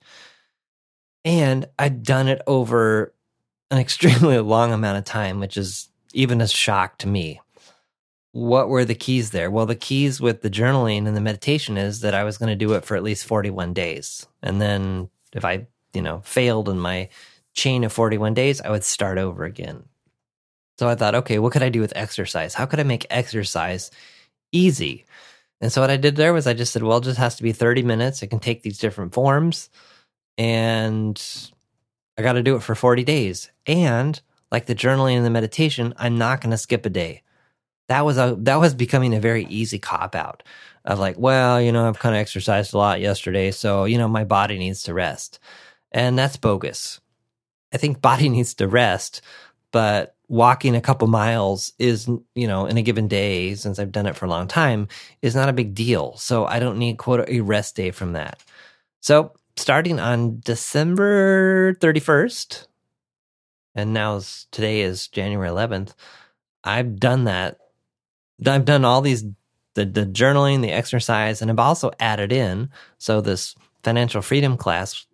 And 1.23 1.67
I'd 1.77 2.03
done 2.03 2.27
it 2.27 2.41
over 2.47 3.13
an 3.69 3.77
extremely 3.79 4.39
long 4.39 4.73
amount 4.73 4.97
of 4.97 5.05
time, 5.05 5.39
which 5.39 5.57
is 5.57 5.89
even 6.13 6.41
a 6.41 6.47
shock 6.47 6.97
to 6.99 7.07
me. 7.07 7.39
What 8.31 8.69
were 8.69 8.85
the 8.85 8.95
keys 8.95 9.31
there? 9.31 9.49
Well, 9.49 9.65
the 9.65 9.75
keys 9.75 10.21
with 10.21 10.41
the 10.41 10.49
journaling 10.49 11.07
and 11.07 11.15
the 11.15 11.21
meditation 11.21 11.77
is 11.77 12.01
that 12.01 12.13
I 12.13 12.23
was 12.23 12.37
going 12.37 12.49
to 12.49 12.55
do 12.55 12.73
it 12.73 12.85
for 12.85 12.95
at 12.95 13.03
least 13.03 13.25
41 13.25 13.73
days. 13.73 14.27
And 14.43 14.61
then 14.61 15.09
if 15.33 15.43
I, 15.43 15.67
you 15.93 16.01
know, 16.01 16.21
failed 16.23 16.69
in 16.69 16.79
my 16.79 17.09
chain 17.53 17.83
of 17.83 17.93
41 17.93 18.33
days, 18.33 18.61
I 18.61 18.69
would 18.69 18.83
start 18.83 19.17
over 19.17 19.43
again. 19.43 19.83
So 20.77 20.87
I 20.87 20.95
thought, 20.95 21.15
okay, 21.15 21.39
what 21.39 21.53
could 21.53 21.63
I 21.63 21.69
do 21.69 21.81
with 21.81 21.93
exercise? 21.95 22.53
How 22.53 22.65
could 22.67 22.79
I 22.79 22.83
make 22.83 23.07
exercise 23.09 23.89
easy? 24.51 25.05
And 25.59 25.71
so 25.71 25.81
what 25.81 25.89
I 25.89 25.97
did 25.97 26.15
there 26.15 26.33
was 26.33 26.45
I 26.45 26.53
just 26.53 26.71
said, 26.71 26.83
well, 26.83 26.99
it 26.99 27.03
just 27.03 27.17
has 27.17 27.35
to 27.37 27.43
be 27.43 27.51
30 27.51 27.81
minutes. 27.81 28.21
It 28.21 28.27
can 28.27 28.39
take 28.39 28.61
these 28.61 28.77
different 28.77 29.13
forms. 29.13 29.69
And 30.37 31.19
I 32.17 32.21
got 32.21 32.33
to 32.33 32.43
do 32.43 32.55
it 32.55 32.63
for 32.63 32.75
40 32.75 33.03
days. 33.03 33.49
And 33.65 34.21
like 34.51 34.67
the 34.67 34.75
journaling 34.75 35.17
and 35.17 35.25
the 35.25 35.31
meditation, 35.31 35.95
I'm 35.97 36.17
not 36.17 36.41
going 36.41 36.51
to 36.51 36.57
skip 36.57 36.85
a 36.85 36.89
day. 36.89 37.23
That 37.89 38.05
was 38.05 38.17
a 38.17 38.35
that 38.39 38.57
was 38.57 38.73
becoming 38.73 39.13
a 39.13 39.19
very 39.19 39.45
easy 39.45 39.79
cop 39.79 40.15
out 40.15 40.43
of 40.85 40.99
like, 40.99 41.17
well, 41.17 41.61
you 41.61 41.71
know, 41.71 41.87
I've 41.87 41.99
kind 41.99 42.15
of 42.15 42.19
exercised 42.19 42.73
a 42.73 42.77
lot 42.77 43.01
yesterday, 43.01 43.51
so 43.51 43.85
you 43.85 43.97
know, 43.97 44.07
my 44.07 44.23
body 44.23 44.57
needs 44.57 44.83
to 44.83 44.93
rest. 44.93 45.39
And 45.91 46.17
that's 46.17 46.37
bogus. 46.37 46.99
I 47.73 47.77
think 47.77 48.01
body 48.01 48.29
needs 48.29 48.53
to 48.55 48.67
rest, 48.67 49.21
but 49.71 50.15
walking 50.29 50.75
a 50.75 50.81
couple 50.81 51.07
miles 51.07 51.71
is, 51.79 52.07
you 52.35 52.47
know, 52.47 52.65
in 52.65 52.77
a 52.77 52.81
given 52.81 53.07
day, 53.07 53.55
since 53.55 53.79
I've 53.79 53.91
done 53.91 54.05
it 54.05 54.15
for 54.15 54.25
a 54.25 54.29
long 54.29 54.47
time, 54.47 54.87
is 55.21 55.35
not 55.35 55.49
a 55.49 55.53
big 55.53 55.73
deal. 55.73 56.17
So 56.17 56.45
I 56.45 56.59
don't 56.59 56.77
need 56.77 56.97
quote 56.97 57.27
a 57.29 57.39
rest 57.41 57.75
day 57.75 57.91
from 57.91 58.13
that. 58.13 58.43
So 59.01 59.33
starting 59.55 59.99
on 59.99 60.41
December 60.43 61.73
31st, 61.75 62.67
and 63.75 63.93
now 63.93 64.19
today 64.51 64.81
is 64.81 65.07
January 65.07 65.49
11th. 65.49 65.93
I've 66.63 66.99
done 66.99 67.25
that. 67.25 67.59
I've 68.45 68.65
done 68.65 68.85
all 68.85 69.01
these 69.01 69.23
the 69.73 69.85
the 69.85 70.05
journaling, 70.05 70.61
the 70.61 70.71
exercise, 70.71 71.41
and 71.41 71.51
I've 71.51 71.59
also 71.59 71.91
added 71.99 72.31
in. 72.31 72.69
So 72.97 73.21
this 73.21 73.55
financial 73.83 74.21
freedom 74.21 74.57
class 74.57 75.05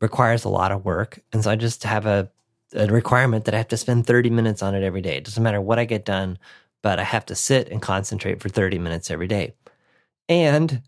requires 0.00 0.44
a 0.44 0.48
lot 0.48 0.72
of 0.72 0.84
work, 0.84 1.20
and 1.32 1.42
so 1.42 1.50
I 1.50 1.56
just 1.56 1.84
have 1.84 2.06
a 2.06 2.30
a 2.74 2.86
requirement 2.88 3.44
that 3.44 3.54
I 3.54 3.58
have 3.58 3.68
to 3.68 3.76
spend 3.76 4.06
30 4.06 4.30
minutes 4.30 4.62
on 4.62 4.74
it 4.74 4.82
every 4.82 5.00
day. 5.00 5.16
It 5.16 5.24
doesn't 5.24 5.42
matter 5.42 5.60
what 5.60 5.78
I 5.78 5.84
get 5.84 6.04
done, 6.04 6.38
but 6.82 6.98
I 6.98 7.04
have 7.04 7.24
to 7.26 7.34
sit 7.34 7.68
and 7.68 7.80
concentrate 7.80 8.40
for 8.40 8.48
30 8.48 8.78
minutes 8.78 9.10
every 9.12 9.28
day. 9.28 9.54
And 10.28 10.82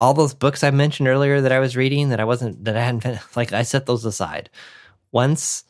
all 0.00 0.14
those 0.14 0.34
books 0.34 0.62
I 0.62 0.70
mentioned 0.70 1.08
earlier 1.08 1.40
that 1.40 1.50
I 1.52 1.58
was 1.58 1.76
reading 1.76 2.10
that 2.10 2.20
I 2.20 2.24
wasn't 2.24 2.64
that 2.64 2.76
I 2.76 2.82
hadn't 2.82 3.18
like 3.36 3.52
I 3.52 3.62
set 3.62 3.86
those 3.86 4.04
aside. 4.04 4.50
Once 5.10 5.64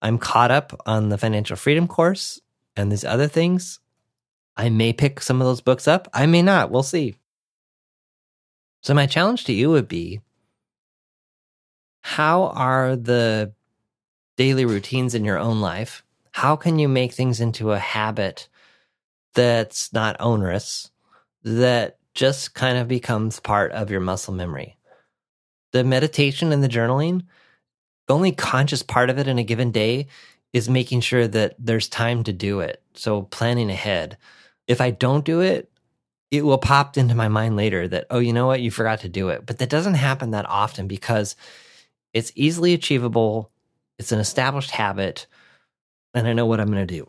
I'm 0.00 0.18
caught 0.18 0.50
up 0.50 0.80
on 0.84 1.10
the 1.10 1.18
financial 1.18 1.56
freedom 1.56 1.86
course 1.86 2.40
and 2.76 2.90
these 2.90 3.04
other 3.04 3.28
things. 3.28 3.78
I 4.56 4.68
may 4.68 4.92
pick 4.92 5.20
some 5.20 5.40
of 5.40 5.46
those 5.46 5.60
books 5.60 5.88
up. 5.88 6.08
I 6.12 6.26
may 6.26 6.42
not. 6.42 6.70
We'll 6.70 6.82
see. 6.82 7.16
So, 8.82 8.94
my 8.94 9.06
challenge 9.06 9.44
to 9.44 9.52
you 9.52 9.70
would 9.70 9.88
be 9.88 10.20
how 12.02 12.46
are 12.48 12.96
the 12.96 13.52
daily 14.36 14.64
routines 14.64 15.14
in 15.14 15.24
your 15.24 15.38
own 15.38 15.60
life? 15.60 16.02
How 16.32 16.56
can 16.56 16.78
you 16.78 16.88
make 16.88 17.12
things 17.12 17.40
into 17.40 17.72
a 17.72 17.78
habit 17.78 18.48
that's 19.34 19.92
not 19.92 20.16
onerous, 20.20 20.90
that 21.44 21.98
just 22.14 22.54
kind 22.54 22.76
of 22.76 22.88
becomes 22.88 23.40
part 23.40 23.72
of 23.72 23.90
your 23.90 24.00
muscle 24.00 24.34
memory? 24.34 24.76
The 25.72 25.84
meditation 25.84 26.52
and 26.52 26.62
the 26.62 26.68
journaling, 26.68 27.22
the 28.08 28.14
only 28.14 28.32
conscious 28.32 28.82
part 28.82 29.08
of 29.10 29.18
it 29.18 29.28
in 29.28 29.38
a 29.38 29.44
given 29.44 29.70
day 29.70 30.08
is 30.52 30.68
making 30.68 31.00
sure 31.00 31.26
that 31.28 31.54
there's 31.58 31.88
time 31.88 32.24
to 32.24 32.32
do 32.32 32.60
it. 32.60 32.82
So 32.94 33.22
planning 33.22 33.70
ahead. 33.70 34.18
If 34.66 34.80
I 34.80 34.90
don't 34.90 35.24
do 35.24 35.40
it, 35.40 35.70
it 36.30 36.44
will 36.44 36.58
pop 36.58 36.96
into 36.96 37.14
my 37.14 37.28
mind 37.28 37.56
later 37.56 37.86
that, 37.88 38.06
oh, 38.10 38.18
you 38.18 38.32
know 38.32 38.46
what? 38.46 38.62
You 38.62 38.70
forgot 38.70 39.00
to 39.00 39.08
do 39.08 39.28
it. 39.28 39.44
But 39.44 39.58
that 39.58 39.68
doesn't 39.68 39.94
happen 39.94 40.30
that 40.30 40.48
often 40.48 40.88
because 40.88 41.36
it's 42.14 42.32
easily 42.34 42.72
achievable. 42.72 43.50
It's 43.98 44.12
an 44.12 44.18
established 44.18 44.70
habit. 44.70 45.26
And 46.14 46.26
I 46.26 46.32
know 46.32 46.46
what 46.46 46.58
I'm 46.58 46.70
going 46.70 46.86
to 46.86 46.94
do. 46.94 47.06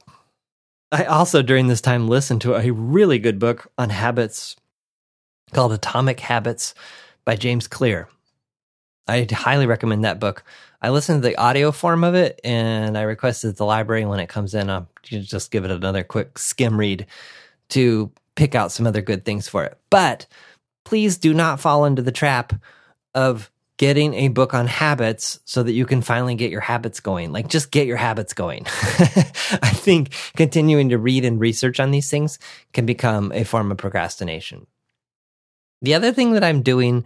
I 0.92 1.06
also, 1.06 1.42
during 1.42 1.68
this 1.68 1.82
time, 1.82 2.08
listened 2.08 2.42
to 2.42 2.56
a 2.56 2.72
really 2.72 3.18
good 3.18 3.40
book 3.40 3.72
on 3.78 3.90
habits 3.90 4.56
called 5.54 5.74
Atomic 5.74 6.20
Habits 6.20 6.74
by 7.26 7.36
James 7.36 7.68
Clear. 7.68 8.10
I 9.08 9.28
highly 9.32 9.68
recommend 9.68 10.04
that 10.04 10.20
book. 10.20 10.44
I 10.82 10.90
listened 10.90 11.24
to 11.24 11.30
the 11.30 11.38
audio 11.38 11.72
form 11.72 12.04
of 12.04 12.14
it 12.14 12.42
and 12.44 12.98
I 12.98 13.04
requested 13.04 13.56
the 13.56 13.66
library 13.66 14.06
when 14.06 14.20
it 14.20 14.28
comes 14.28 14.54
in, 14.54 14.70
I'll 14.70 14.90
just 15.04 15.52
give 15.52 15.64
it 15.64 15.72
another 15.72 16.04
quick 16.04 16.38
skim 16.38 16.78
read 16.78 17.06
to 17.74 18.12
pick 18.36 18.56
out 18.56 18.72
some 18.72 18.88
other 18.88 19.02
good 19.02 19.26
things 19.26 19.48
for 19.48 19.64
it. 19.64 19.78
But 19.90 20.26
please 20.86 21.18
do 21.18 21.34
not 21.34 21.60
fall 21.60 21.86
into 21.86 22.02
the 22.02 22.12
trap 22.12 22.54
of 23.14 23.52
getting 23.78 24.14
a 24.14 24.28
book 24.28 24.54
on 24.54 24.68
habits 24.68 25.40
so 25.46 25.64
that 25.64 25.74
you 25.74 25.86
can 25.86 26.02
finally 26.02 26.36
get 26.36 26.52
your 26.52 26.62
habits 26.62 27.00
going. 27.00 27.32
Like 27.32 27.48
just 27.48 27.72
get 27.72 27.88
your 27.88 27.98
habits 27.98 28.34
going. 28.34 28.66
I 28.68 29.72
think 29.74 30.14
continuing 30.38 30.90
to 30.90 30.98
read 30.98 31.26
and 31.26 31.40
research 31.40 31.80
on 31.80 31.92
these 31.92 32.10
things 32.10 32.40
can 32.72 32.86
become 32.86 33.32
a 33.34 33.44
form 33.44 33.72
of 33.72 33.78
procrastination. 33.78 34.68
The 35.82 35.96
other 35.96 36.14
thing 36.14 36.34
that 36.34 36.44
I'm 36.44 36.62
doing 36.62 37.04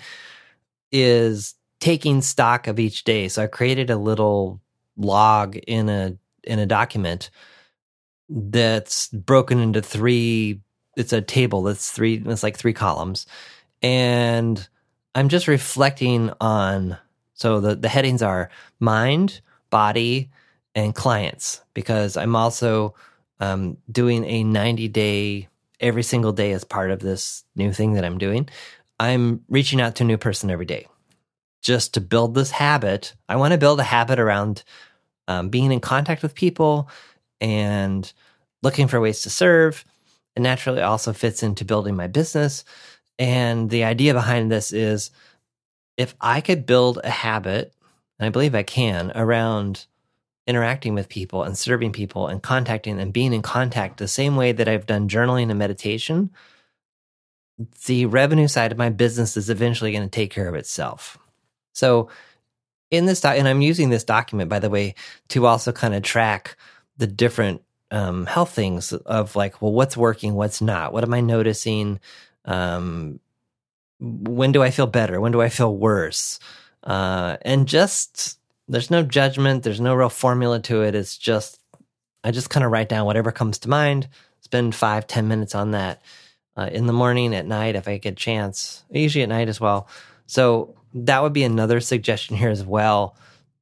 is 0.91 1.55
taking 1.79 2.21
stock 2.21 2.67
of 2.67 2.79
each 2.79 3.03
day. 3.03 3.27
So 3.27 3.43
I 3.43 3.47
created 3.47 3.89
a 3.89 3.97
little 3.97 4.61
log 4.97 5.55
in 5.55 5.89
a 5.89 6.17
in 6.43 6.59
a 6.59 6.65
document 6.65 7.29
that's 8.29 9.07
broken 9.09 9.59
into 9.59 9.81
three 9.81 10.59
it's 10.95 11.13
a 11.13 11.21
table 11.21 11.63
that's 11.63 11.91
three 11.91 12.21
it's 12.25 12.43
like 12.43 12.57
three 12.57 12.73
columns 12.73 13.25
and 13.81 14.67
i'm 15.15 15.29
just 15.29 15.47
reflecting 15.47 16.31
on 16.41 16.97
so 17.33 17.59
the 17.59 17.75
the 17.75 17.89
headings 17.89 18.21
are 18.21 18.49
mind 18.79 19.41
body 19.69 20.29
and 20.75 20.95
clients 20.95 21.61
because 21.73 22.17
i'm 22.17 22.35
also 22.35 22.93
um, 23.39 23.77
doing 23.91 24.25
a 24.25 24.43
90 24.43 24.87
day 24.87 25.47
every 25.79 26.01
single 26.01 26.33
day 26.33 26.53
as 26.53 26.63
part 26.63 26.89
of 26.89 26.99
this 26.99 27.43
new 27.55 27.71
thing 27.71 27.93
that 27.93 28.03
i'm 28.03 28.17
doing 28.17 28.49
i'm 28.99 29.43
reaching 29.47 29.79
out 29.79 29.95
to 29.95 30.03
a 30.03 30.07
new 30.07 30.17
person 30.17 30.49
every 30.49 30.65
day 30.65 30.87
just 31.67 31.93
to 31.95 32.01
build 32.01 32.33
this 32.33 32.51
habit. 32.51 33.13
I 33.27 33.35
want 33.35 33.51
to 33.51 33.57
build 33.57 33.79
a 33.81 33.83
habit 33.83 34.19
around 34.19 34.63
um, 35.27 35.49
being 35.49 35.71
in 35.71 35.81
contact 35.81 36.23
with 36.23 36.33
people 36.33 36.89
and 37.41 38.11
looking 38.63 38.87
for 38.87 38.99
ways 38.99 39.21
to 39.21 39.29
serve. 39.29 39.85
It 40.35 40.41
naturally 40.41 40.81
also 40.81 41.13
fits 41.13 41.43
into 41.43 41.65
building 41.65 41.95
my 41.95 42.07
business. 42.07 42.63
And 43.19 43.69
the 43.69 43.83
idea 43.83 44.13
behind 44.13 44.51
this 44.51 44.71
is 44.71 45.11
if 45.97 46.15
I 46.21 46.41
could 46.41 46.65
build 46.65 46.99
a 47.03 47.09
habit, 47.09 47.73
and 48.19 48.27
I 48.27 48.29
believe 48.29 48.55
I 48.55 48.63
can, 48.63 49.11
around 49.15 49.85
interacting 50.45 50.93
with 50.95 51.09
people 51.09 51.43
and 51.43 51.57
serving 51.57 51.91
people 51.91 52.27
and 52.27 52.41
contacting 52.41 52.99
and 52.99 53.11
being 53.11 53.33
in 53.33 53.41
contact 53.41 53.97
the 53.97 54.07
same 54.07 54.35
way 54.35 54.53
that 54.53 54.67
I've 54.67 54.85
done 54.85 55.09
journaling 55.09 55.49
and 55.49 55.59
meditation, 55.59 56.31
the 57.85 58.05
revenue 58.05 58.47
side 58.47 58.71
of 58.71 58.77
my 58.77 58.89
business 58.89 59.35
is 59.35 59.49
eventually 59.49 59.91
going 59.91 60.03
to 60.03 60.09
take 60.09 60.31
care 60.31 60.47
of 60.47 60.55
itself. 60.55 61.17
So, 61.73 62.09
in 62.89 63.05
this, 63.05 63.19
doc- 63.19 63.37
and 63.37 63.47
I'm 63.47 63.61
using 63.61 63.89
this 63.89 64.05
document, 64.05 64.49
by 64.49 64.59
the 64.59 64.69
way, 64.69 64.95
to 65.29 65.45
also 65.45 65.73
kind 65.73 65.93
of 65.93 66.03
track 66.03 66.55
the 66.97 67.07
different 67.07 67.61
um, 67.91 68.25
health 68.25 68.51
things 68.51 68.93
of 68.93 69.35
like, 69.35 69.61
well, 69.61 69.71
what's 69.71 69.95
working, 69.95 70.33
what's 70.33 70.61
not, 70.61 70.93
what 70.93 71.03
am 71.03 71.13
I 71.13 71.21
noticing? 71.21 71.99
Um, 72.45 73.19
when 73.99 74.51
do 74.51 74.61
I 74.61 74.71
feel 74.71 74.87
better? 74.87 75.19
When 75.19 75.31
do 75.31 75.41
I 75.41 75.49
feel 75.49 75.75
worse? 75.75 76.39
Uh, 76.83 77.37
and 77.41 77.67
just 77.67 78.39
there's 78.67 78.91
no 78.91 79.03
judgment, 79.03 79.63
there's 79.63 79.81
no 79.81 79.95
real 79.95 80.09
formula 80.09 80.59
to 80.61 80.83
it. 80.83 80.95
It's 80.95 81.17
just 81.17 81.59
I 82.23 82.31
just 82.31 82.49
kind 82.49 82.65
of 82.65 82.71
write 82.71 82.89
down 82.89 83.05
whatever 83.05 83.31
comes 83.31 83.57
to 83.59 83.69
mind. 83.69 84.09
Spend 84.41 84.75
five, 84.75 85.07
ten 85.07 85.27
minutes 85.27 85.55
on 85.55 85.71
that 85.71 86.01
uh, 86.55 86.69
in 86.71 86.85
the 86.85 86.93
morning, 86.93 87.33
at 87.35 87.45
night, 87.45 87.75
if 87.75 87.87
I 87.87 87.97
get 87.97 88.13
a 88.13 88.15
chance. 88.15 88.83
Usually 88.89 89.23
at 89.23 89.29
night 89.29 89.49
as 89.49 89.59
well. 89.59 89.87
So 90.25 90.75
that 90.93 91.21
would 91.21 91.33
be 91.33 91.43
another 91.43 91.79
suggestion 91.79 92.35
here 92.35 92.49
as 92.49 92.63
well 92.63 93.15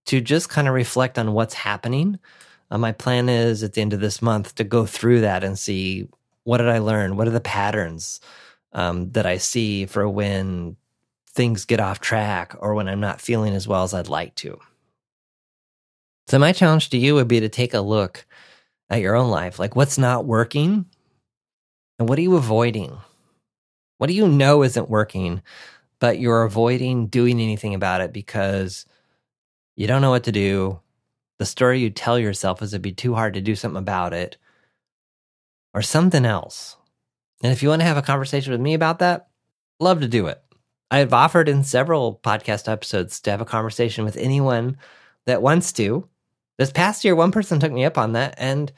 to 0.06 0.22
just 0.22 0.50
kind 0.50 0.68
of 0.68 0.74
reflect 0.74 1.18
on 1.18 1.34
what's 1.34 1.54
happening. 1.54 2.20
Uh, 2.72 2.78
my 2.78 2.92
plan 2.92 3.30
is 3.30 3.64
at 3.64 3.74
the 3.74 3.82
end 3.82 3.94
of 3.94 4.00
this 4.00 4.22
month 4.22 4.56
to 4.56 4.64
go 4.64 4.86
through 4.86 5.22
that 5.22 5.44
and 5.44 5.58
see 5.58 6.08
what 6.44 6.58
did 6.58 6.70
I 6.70 6.80
learn? 6.80 7.18
What 7.18 7.28
are 7.28 7.32
the 7.32 7.40
patterns 7.40 8.22
um, 8.72 9.12
that 9.12 9.26
I 9.26 9.38
see 9.38 9.86
for 9.86 10.08
when 10.08 10.78
things 11.30 11.66
get 11.66 11.80
off 11.80 12.00
track 12.00 12.56
or 12.60 12.76
when 12.76 12.88
I'm 12.88 13.00
not 13.00 13.22
feeling 13.22 13.54
as 13.54 13.68
well 13.68 13.84
as 13.84 13.94
I'd 13.94 14.08
like 14.08 14.36
to? 14.36 14.60
So, 16.28 16.40
my 16.40 16.54
challenge 16.54 16.90
to 16.90 16.98
you 16.98 17.16
would 17.16 17.28
be 17.28 17.40
to 17.40 17.50
take 17.50 17.74
a 17.74 17.82
look 17.82 18.26
at 18.90 19.02
your 19.02 19.16
own 19.16 19.30
life. 19.30 19.60
Like, 19.60 19.76
what's 19.76 19.98
not 19.98 20.26
working? 20.26 20.86
And 22.00 22.10
what 22.10 22.18
are 22.18 22.24
you 22.24 22.36
avoiding? 22.36 22.98
What 23.98 24.08
do 24.08 24.14
you 24.14 24.28
know 24.28 24.64
isn't 24.64 24.90
working, 24.90 25.42
but 26.00 26.20
you're 26.20 26.44
avoiding 26.44 27.08
doing 27.08 27.40
anything 27.40 27.74
about 27.74 28.02
it 28.02 28.12
because 28.12 28.86
you 29.76 29.88
don't 29.88 30.02
know 30.02 30.10
what 30.10 30.26
to 30.26 30.32
do? 30.32 30.80
The 31.38 31.46
story 31.46 31.80
you 31.80 31.90
tell 31.90 32.18
yourself 32.18 32.62
is 32.62 32.74
it'd 32.74 32.82
be 32.82 32.92
too 32.92 33.16
hard 33.16 33.34
to 33.34 33.42
do 33.42 33.56
something 33.56 33.80
about 33.80 34.14
it, 34.14 34.38
or 35.74 35.82
something 35.82 36.26
else. 36.26 36.78
And 37.44 37.52
if 37.52 37.62
you 37.62 37.70
want 37.70 37.82
to 37.82 37.88
have 37.88 37.98
a 37.98 38.02
conversation 38.02 38.52
with 38.52 38.62
me 38.62 38.74
about 38.74 39.00
that, 39.00 39.28
love 39.80 40.00
to 40.02 40.08
do 40.08 40.28
it. 40.28 40.42
I've 40.90 41.14
offered 41.14 41.50
in 41.50 41.64
several 41.64 42.20
podcast 42.24 42.72
episodes 42.72 43.20
to 43.22 43.32
have 43.32 43.42
a 43.42 43.46
conversation 43.46 44.06
with 44.06 44.16
anyone 44.16 44.78
that 45.26 45.42
wants 45.42 45.74
to. 45.74 46.08
This 46.58 46.72
past 46.72 47.04
year, 47.04 47.16
one 47.16 47.34
person 47.34 47.60
took 47.60 47.72
me 47.72 47.84
up 47.84 47.98
on 47.98 48.14
that, 48.14 48.36
and 48.38 48.72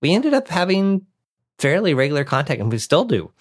we 0.00 0.14
ended 0.14 0.34
up 0.34 0.48
having 0.48 1.06
fairly 1.58 1.94
regular 1.94 2.22
contact, 2.22 2.60
and 2.60 2.70
we 2.70 2.78
still 2.78 3.04
do. 3.04 3.32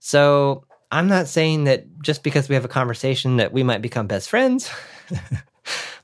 So 0.00 0.64
I'm 0.90 1.06
not 1.06 1.28
saying 1.28 1.64
that 1.64 1.86
just 2.02 2.22
because 2.22 2.48
we 2.48 2.54
have 2.56 2.64
a 2.64 2.68
conversation 2.68 3.36
that 3.36 3.52
we 3.52 3.62
might 3.62 3.82
become 3.82 4.08
best 4.08 4.28
friends, 4.28 4.70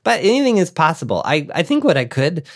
but 0.03 0.19
anything 0.21 0.57
is 0.57 0.71
possible. 0.71 1.21
I, 1.25 1.47
I 1.53 1.63
think 1.63 1.83
what 1.83 1.97
I 1.97 2.05
could, 2.05 2.47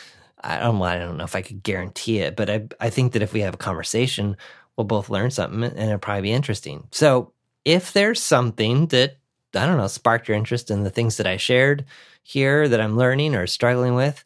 I 0.42 0.60
don't, 0.60 0.82
I 0.82 0.98
don't 0.98 1.18
know 1.18 1.24
if 1.24 1.36
I 1.36 1.42
could 1.42 1.64
guarantee 1.64 2.20
it, 2.20 2.36
but 2.36 2.50
I, 2.50 2.68
I 2.80 2.90
think 2.90 3.14
that 3.14 3.22
if 3.22 3.34
we 3.34 3.42
have 3.42 3.54
a 3.54 3.58
conversation, 3.58 4.38
we'll 4.76 4.86
both 4.86 5.10
learn 5.10 5.32
something 5.32 5.64
and 5.64 5.78
it'll 5.78 5.98
probably 5.98 6.24
be 6.24 6.32
interesting. 6.32 6.88
So 6.92 7.34
if 7.66 7.94
there's 7.94 8.22
something 8.22 8.88
that, 8.88 9.18
I 9.56 9.66
don't 9.66 9.78
know, 9.78 9.88
sparked 9.88 10.28
your 10.28 10.38
interest 10.38 10.70
in 10.70 10.84
the 10.84 10.90
things 10.90 11.18
that 11.18 11.28
I 11.28 11.38
shared 11.38 11.86
here 12.24 12.68
that 12.68 12.82
I'm 12.82 12.98
learning 12.98 13.36
or 13.36 13.48
struggling 13.48 13.96
with, 13.96 14.24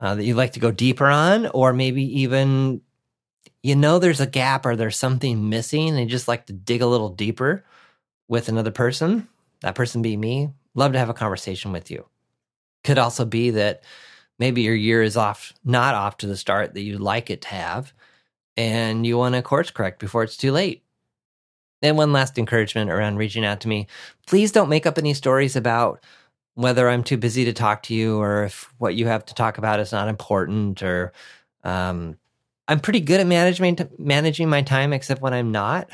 uh, 0.00 0.16
that 0.16 0.24
you'd 0.24 0.36
like 0.36 0.52
to 0.52 0.60
go 0.60 0.70
deeper 0.70 1.06
on, 1.06 1.46
or 1.46 1.72
maybe 1.72 2.20
even 2.20 2.82
you 3.62 3.74
know 3.74 3.98
there's 3.98 4.20
a 4.20 4.26
gap 4.26 4.66
or 4.66 4.76
there's 4.76 4.96
something 4.96 5.48
missing 5.48 5.88
and 5.88 5.98
you 5.98 6.06
just 6.06 6.28
like 6.28 6.46
to 6.46 6.52
dig 6.52 6.82
a 6.82 6.86
little 6.86 7.08
deeper 7.08 7.64
with 8.28 8.48
another 8.48 8.70
person, 8.70 9.26
that 9.60 9.74
person 9.74 10.02
be 10.02 10.16
me, 10.16 10.50
love 10.74 10.92
to 10.92 10.98
have 10.98 11.08
a 11.08 11.14
conversation 11.14 11.72
with 11.72 11.90
you. 11.90 12.04
Could 12.84 12.98
also 12.98 13.24
be 13.24 13.50
that 13.50 13.82
maybe 14.38 14.62
your 14.62 14.74
year 14.74 15.02
is 15.02 15.16
off, 15.16 15.52
not 15.64 15.94
off 15.94 16.18
to 16.18 16.26
the 16.26 16.36
start 16.36 16.74
that 16.74 16.82
you'd 16.82 17.00
like 17.00 17.30
it 17.30 17.42
to 17.42 17.48
have, 17.48 17.92
and 18.56 19.06
you 19.06 19.18
want 19.18 19.34
to 19.34 19.42
course 19.42 19.70
correct 19.70 19.98
before 19.98 20.22
it's 20.22 20.36
too 20.36 20.52
late. 20.52 20.82
And 21.82 21.96
one 21.98 22.12
last 22.12 22.38
encouragement 22.38 22.90
around 22.90 23.16
reaching 23.16 23.44
out 23.44 23.60
to 23.60 23.68
me 23.68 23.88
please 24.26 24.52
don't 24.52 24.70
make 24.70 24.86
up 24.86 24.96
any 24.96 25.12
stories 25.12 25.56
about 25.56 26.02
whether 26.54 26.88
I'm 26.88 27.04
too 27.04 27.16
busy 27.16 27.44
to 27.44 27.52
talk 27.52 27.82
to 27.84 27.94
you 27.94 28.18
or 28.18 28.44
if 28.44 28.72
what 28.78 28.94
you 28.94 29.06
have 29.06 29.26
to 29.26 29.34
talk 29.34 29.58
about 29.58 29.80
is 29.80 29.92
not 29.92 30.08
important 30.08 30.82
or 30.82 31.12
um, 31.64 32.16
I'm 32.68 32.80
pretty 32.80 33.00
good 33.00 33.20
at 33.20 33.26
managing 33.26 33.76
managing 33.98 34.48
my 34.48 34.62
time, 34.62 34.92
except 34.92 35.20
when 35.20 35.34
I'm 35.34 35.52
not. 35.52 35.90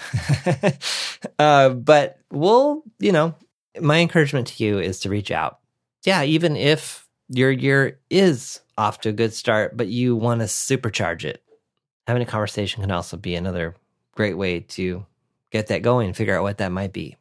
uh, 1.39 1.71
but 1.71 2.19
we'll, 2.31 2.83
you 2.99 3.13
know, 3.13 3.35
my 3.81 3.99
encouragement 3.99 4.49
to 4.49 4.65
you 4.65 4.79
is 4.79 5.01
to 5.01 5.09
reach 5.09 5.31
out. 5.31 5.60
Yeah, 6.05 6.23
even 6.23 6.57
if 6.57 7.07
your 7.29 7.51
year 7.51 8.01
is 8.09 8.61
off 8.79 9.01
to 9.01 9.11
a 9.11 9.13
good 9.13 9.35
start, 9.35 9.77
but 9.77 9.89
you 9.89 10.17
want 10.17 10.41
to 10.41 10.47
supercharge 10.47 11.25
it, 11.25 11.43
having 12.07 12.23
a 12.23 12.27
conversation 12.27 12.83
can 12.83 12.91
also 12.91 13.17
be 13.17 13.35
another 13.35 13.77
great 14.15 14.37
way 14.37 14.61
to 14.61 15.05
get 15.51 15.69
that 15.69 15.83
going. 15.83 16.07
And 16.07 16.17
figure 16.17 16.37
out 16.37 16.43
what 16.43 16.59
that 16.59 16.73
might 16.73 16.93
be. 16.93 17.17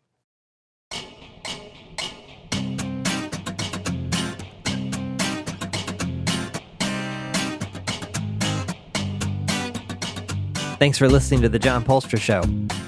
Thanks 10.79 10.97
for 10.97 11.09
listening 11.09 11.41
to 11.41 11.49
The 11.49 11.59
John 11.59 11.83
Poelstra 11.83 12.19
Show. 12.19 12.41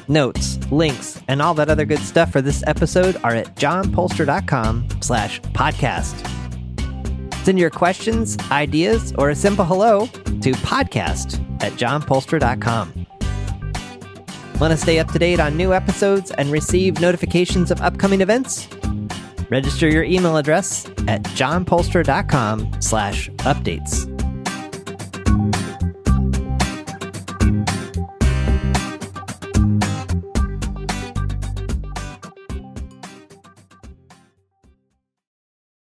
Notes, 0.07 0.57
links, 0.71 1.21
and 1.27 1.41
all 1.41 1.53
that 1.55 1.69
other 1.69 1.83
good 1.83 1.99
stuff 1.99 2.31
for 2.31 2.41
this 2.41 2.63
episode 2.65 3.17
are 3.21 3.35
at 3.35 3.55
johnpoelstra.com 3.57 4.87
slash 5.01 5.41
podcast. 5.41 6.15
Send 7.43 7.59
your 7.59 7.69
questions, 7.69 8.37
ideas, 8.49 9.13
or 9.17 9.29
a 9.29 9.35
simple 9.35 9.65
hello 9.65 10.05
to 10.05 10.51
podcast 10.53 11.41
at 11.61 11.73
johnpoelstra.com. 11.73 13.07
Want 14.59 14.71
to 14.71 14.77
stay 14.77 14.99
up 14.99 15.11
to 15.11 15.19
date 15.19 15.41
on 15.41 15.57
new 15.57 15.73
episodes 15.73 16.31
and 16.31 16.49
receive 16.49 17.01
notifications 17.01 17.71
of 17.71 17.81
upcoming 17.81 18.21
events? 18.21 18.69
Register 19.49 19.89
your 19.89 20.03
email 20.03 20.37
address 20.37 20.85
at 21.09 21.23
johnpoelstra.com 21.23 22.77
slash 22.79 23.29
updates. 23.39 24.10